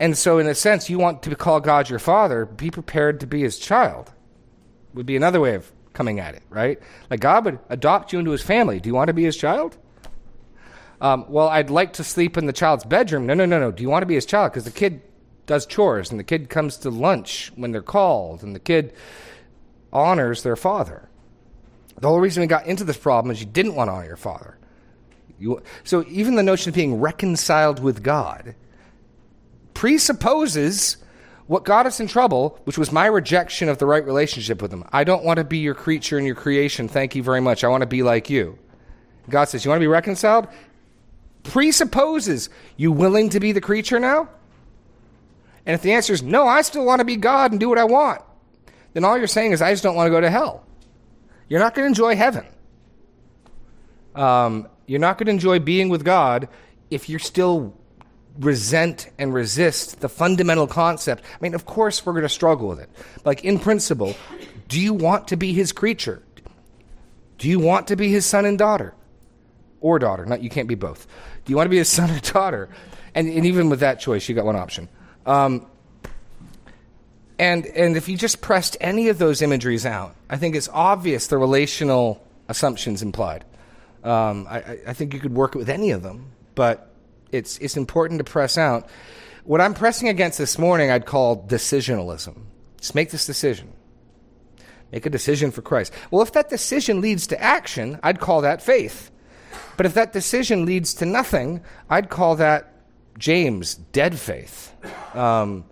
[0.00, 3.26] and so, in a sense, you want to call God your father, be prepared to
[3.28, 4.12] be his child,
[4.92, 6.80] would be another way of coming at it, right?
[7.10, 8.80] Like God would adopt you into his family.
[8.80, 9.78] Do you want to be his child?
[11.00, 13.24] Um, well, I'd like to sleep in the child's bedroom.
[13.24, 13.70] No, no, no, no.
[13.70, 14.50] Do you want to be his child?
[14.50, 15.02] Because the kid
[15.46, 18.92] does chores, and the kid comes to lunch when they're called, and the kid
[19.92, 21.08] honors their father.
[21.98, 24.16] The whole reason we got into this problem is you didn't want to honor your
[24.16, 24.58] father.
[25.38, 28.54] You, so even the notion of being reconciled with God
[29.74, 30.96] presupposes
[31.46, 34.84] what got us in trouble, which was my rejection of the right relationship with Him.
[34.92, 36.88] I don't want to be your creature and your creation.
[36.88, 37.64] Thank you very much.
[37.64, 38.58] I want to be like you.
[39.28, 40.48] God says, You want to be reconciled?
[41.42, 44.28] Presupposes you willing to be the creature now?
[45.66, 47.78] And if the answer is no, I still want to be God and do what
[47.78, 48.22] I want,
[48.92, 50.64] then all you're saying is, I just don't want to go to hell.
[51.48, 52.46] You're not going to enjoy heaven.
[54.14, 56.48] Um, you're not going to enjoy being with God
[56.90, 57.74] if you're still
[58.38, 61.24] resent and resist the fundamental concept.
[61.24, 62.90] I mean, of course, we're going to struggle with it.
[63.24, 64.14] Like, in principle,
[64.68, 66.22] do you want to be his creature?
[67.38, 68.94] Do you want to be his son and daughter?
[69.80, 70.24] Or daughter.
[70.24, 71.06] Not, you can't be both.
[71.44, 72.68] Do you want to be his son or daughter?
[73.14, 74.88] And, and even with that choice, you got one option.
[75.26, 75.66] Um,
[77.38, 81.26] and, and if you just pressed any of those imageries out, I think it's obvious
[81.26, 83.44] the relational assumptions implied.
[84.04, 86.92] Um, I, I think you could work it with any of them, but
[87.30, 88.88] it's, it's important to press out.
[89.44, 92.42] What I'm pressing against this morning, I'd call decisionalism.
[92.78, 93.72] Just make this decision.
[94.92, 95.92] Make a decision for Christ.
[96.10, 99.10] Well, if that decision leads to action, I'd call that faith.
[99.76, 102.72] But if that decision leads to nothing, I'd call that
[103.18, 104.71] James dead faith.
[105.14, 105.64] Um,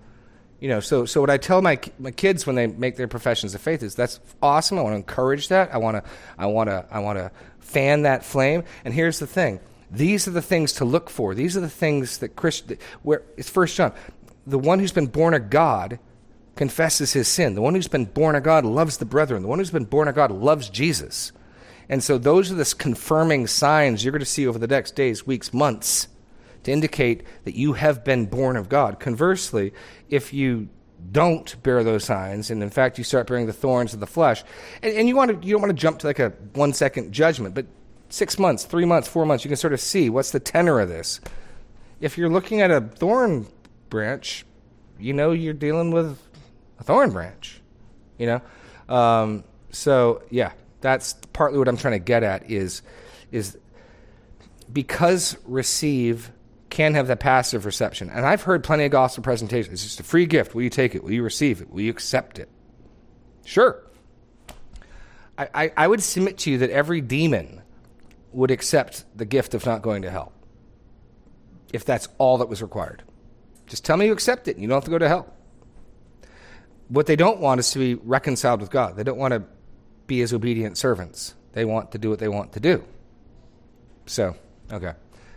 [0.60, 3.54] you know, so so what I tell my my kids when they make their professions
[3.54, 4.78] of faith is that's awesome.
[4.78, 5.72] I want to encourage that.
[5.72, 8.64] I want to I want to I want to fan that flame.
[8.84, 11.34] And here's the thing: these are the things to look for.
[11.34, 13.92] These are the things that Christ where it's First John,
[14.46, 15.98] the one who's been born of God
[16.56, 17.54] confesses his sin.
[17.54, 19.40] The one who's been born of God loves the brethren.
[19.40, 21.32] The one who's been born of God loves Jesus.
[21.88, 25.26] And so those are the confirming signs you're going to see over the next days,
[25.26, 26.08] weeks, months
[26.64, 29.00] to indicate that you have been born of God.
[29.00, 29.72] Conversely,
[30.08, 30.68] if you
[31.12, 34.44] don't bear those signs, and in fact you start bearing the thorns of the flesh,
[34.82, 37.12] and, and you want to, you don't want to jump to like a one second
[37.12, 37.66] judgment, but
[38.10, 40.88] six months, three months, four months, you can sort of see what's the tenor of
[40.88, 41.20] this.
[42.00, 43.46] If you're looking at a thorn
[43.88, 44.44] branch,
[44.98, 46.18] you know you're dealing with
[46.78, 47.60] a thorn branch.
[48.18, 52.82] You know, um, so yeah, that's partly what I'm trying to get at is
[53.32, 53.56] is
[54.72, 56.30] because receive
[56.70, 58.08] can have that passive reception.
[58.10, 59.74] And I've heard plenty of gospel presentations.
[59.74, 60.54] It's just a free gift.
[60.54, 61.04] Will you take it?
[61.04, 61.70] Will you receive it?
[61.70, 62.48] Will you accept it?
[63.44, 63.82] Sure.
[65.36, 67.62] I, I, I would submit to you that every demon
[68.32, 70.32] would accept the gift of not going to hell
[71.72, 73.02] if that's all that was required.
[73.66, 75.32] Just tell me you accept it and you don't have to go to hell.
[76.88, 78.96] What they don't want is to be reconciled with God.
[78.96, 79.44] They don't want to
[80.06, 81.34] be as obedient servants.
[81.52, 82.84] They want to do what they want to do.
[84.06, 84.34] So,
[84.72, 84.94] okay.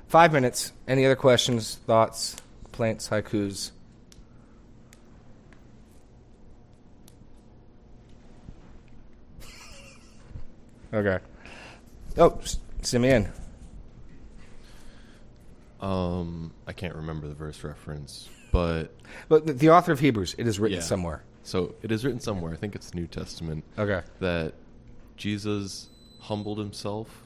[0.08, 0.74] Five minutes.
[0.88, 2.36] Any other questions, thoughts,
[2.72, 3.72] plants, haikus?
[10.94, 11.20] okay.
[12.18, 12.40] Oh,
[12.82, 13.32] Simeon.
[15.82, 18.94] Um, I can't remember the verse reference, but
[19.28, 20.84] But the- the author of Hebrews, it is written Yeah.
[20.84, 21.24] somewhere.
[21.46, 22.54] so it is written somewhere.
[22.54, 23.66] I think it's New Testament.
[23.78, 24.02] Okay.
[24.22, 24.54] That
[25.18, 25.90] Jesus
[26.22, 27.23] humbled himself,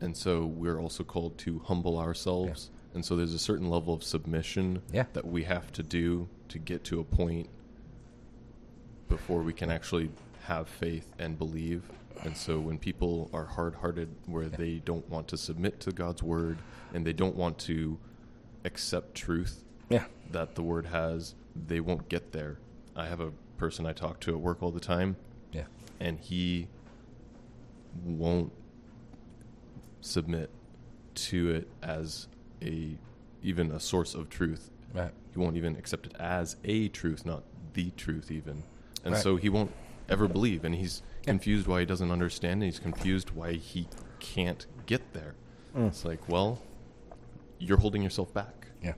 [0.00, 2.70] and so we're also called to humble ourselves.
[2.94, 5.04] And so there's a certain level of submission Yeah.
[5.12, 7.48] that we have to do to get to a point
[9.08, 10.10] before we can actually
[10.44, 11.82] have faith and believe.
[12.22, 16.58] And so when people are hard-hearted where they don't want to submit to God's word
[16.94, 17.98] and they don't want to
[18.64, 20.06] accept truth Yeah.
[20.30, 22.58] that the word has, they won't get there.
[22.96, 25.16] I have a person I talk to at work all the time,
[25.52, 25.66] Yeah.
[26.00, 26.68] and he
[28.04, 28.52] won't
[30.06, 30.50] submit
[31.14, 32.28] to it as
[32.62, 32.96] a
[33.42, 34.70] even a source of truth.
[34.94, 35.12] Right.
[35.32, 37.42] He won't even accept it as a truth, not
[37.74, 38.62] the truth even.
[39.04, 39.22] And Right.
[39.22, 39.72] so he won't
[40.08, 43.88] ever believe and he's confused why he doesn't understand and he's confused why he
[44.20, 45.34] can't get there.
[45.76, 45.88] Mm.
[45.88, 46.60] It's like, well,
[47.58, 48.68] you're holding yourself back.
[48.82, 48.94] Yeah.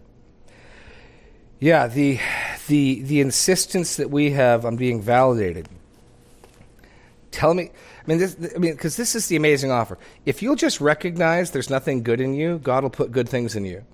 [1.61, 2.21] Yeah, the
[2.69, 5.69] the the insistence that we have on being validated.
[7.31, 9.99] Tell me, I mean, this, I mean, because this is the amazing offer.
[10.24, 13.64] If you'll just recognize there's nothing good in you, God will put good things in
[13.64, 13.85] you.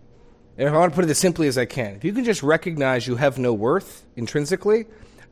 [0.57, 2.25] And if I want to put it as simply as I can, if you can
[2.25, 4.87] just recognize you have no worth intrinsically,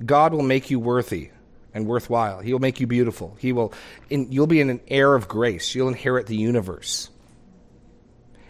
[0.04, 1.30] God will make you worthy
[1.74, 2.40] and worthwhile.
[2.40, 3.36] He will make you beautiful.
[3.38, 3.72] He will,
[4.10, 5.74] in, you'll be in an heir of grace.
[5.74, 7.08] You'll inherit the universe.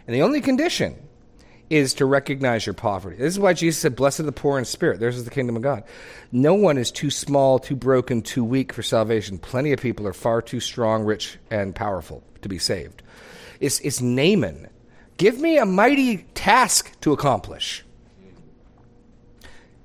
[0.07, 0.96] And the only condition
[1.72, 3.16] is to recognize your poverty.
[3.16, 5.00] This is why Jesus said, Blessed are the poor in spirit.
[5.00, 5.84] Theirs is the kingdom of God.
[6.30, 9.38] No one is too small, too broken, too weak for salvation.
[9.38, 13.02] Plenty of people are far too strong, rich, and powerful to be saved.
[13.58, 14.68] It's, it's Naaman.
[15.16, 17.84] Give me a mighty task to accomplish.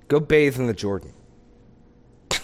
[0.09, 1.13] Go bathe in the Jordan.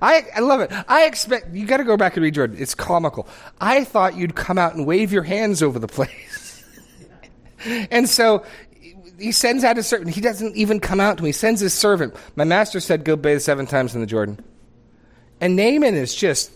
[0.00, 0.70] I, I love it.
[0.88, 2.56] I expect you got to go back and read Jordan.
[2.58, 3.28] It's comical.
[3.60, 6.43] I thought you'd come out and wave your hands over the place.
[7.64, 8.44] And so
[9.18, 10.10] he sends out his servant.
[10.10, 11.28] He doesn't even come out to me.
[11.28, 12.14] He sends his servant.
[12.36, 14.40] My master said, Go bathe seven times in the Jordan.
[15.40, 16.52] And Naaman is just,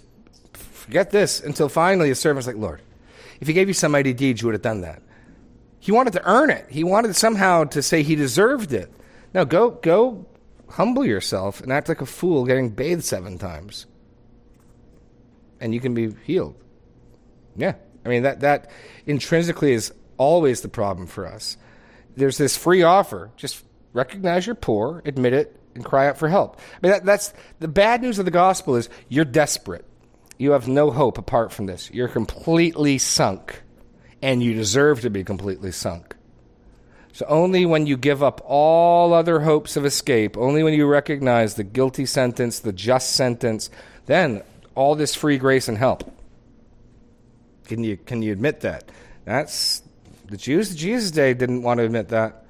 [0.54, 2.80] forget this, until finally his servant's like, Lord,
[3.40, 5.02] if he gave you some mighty deeds, you would have done that.
[5.80, 6.66] He wanted to earn it.
[6.68, 8.92] He wanted somehow to say he deserved it.
[9.34, 10.26] No, go, go
[10.68, 13.86] humble yourself and act like a fool getting bathed seven times.
[15.60, 16.56] And you can be healed.
[17.56, 17.74] Yeah.
[18.04, 18.70] I mean, that, that
[19.06, 21.56] intrinsically is always the problem for us.
[22.16, 23.30] There's this free offer.
[23.36, 26.58] Just recognize you're poor, admit it, and cry out for help.
[26.58, 29.84] I mean, that, that's the bad news of the gospel is you're desperate.
[30.36, 31.90] You have no hope apart from this.
[31.90, 33.62] You're completely sunk,
[34.22, 36.14] and you deserve to be completely sunk.
[37.12, 41.54] So only when you give up all other hopes of escape, only when you recognize
[41.54, 43.70] the guilty sentence, the just sentence,
[44.06, 44.42] then
[44.76, 46.12] all this free grace and help.
[47.64, 48.90] Can you can you admit that?
[49.24, 49.82] That's
[50.28, 52.44] the Jews the Jesus' day didn't want to admit that.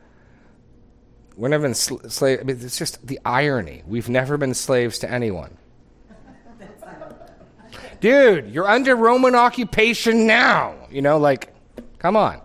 [1.36, 2.40] We're never been sl- slave.
[2.40, 3.82] I mean, it's just the irony.
[3.86, 5.56] We've never been slaves to anyone.
[8.00, 10.74] dude, you're under Roman occupation now.
[10.90, 11.54] You know, like,
[12.00, 12.40] come on.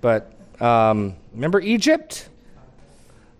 [0.00, 2.30] But um, remember Egypt,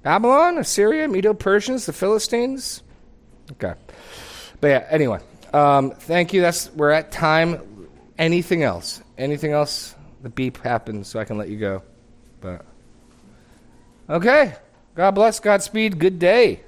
[0.03, 2.82] Babylon, Assyria, Medo Persians, the Philistines.
[3.53, 3.72] Okay,
[4.61, 4.86] but yeah.
[4.91, 5.20] Anyway,
[5.55, 6.43] um, thank you.
[6.43, 7.88] That's we're at time.
[8.18, 9.03] Anything else?
[9.16, 9.95] Anything else?
[10.22, 11.82] The beep happens, so I can let you go.
[12.40, 12.64] But
[14.08, 14.54] okay.
[14.94, 15.40] God bless.
[15.40, 15.98] Godspeed.
[15.98, 16.60] Good day.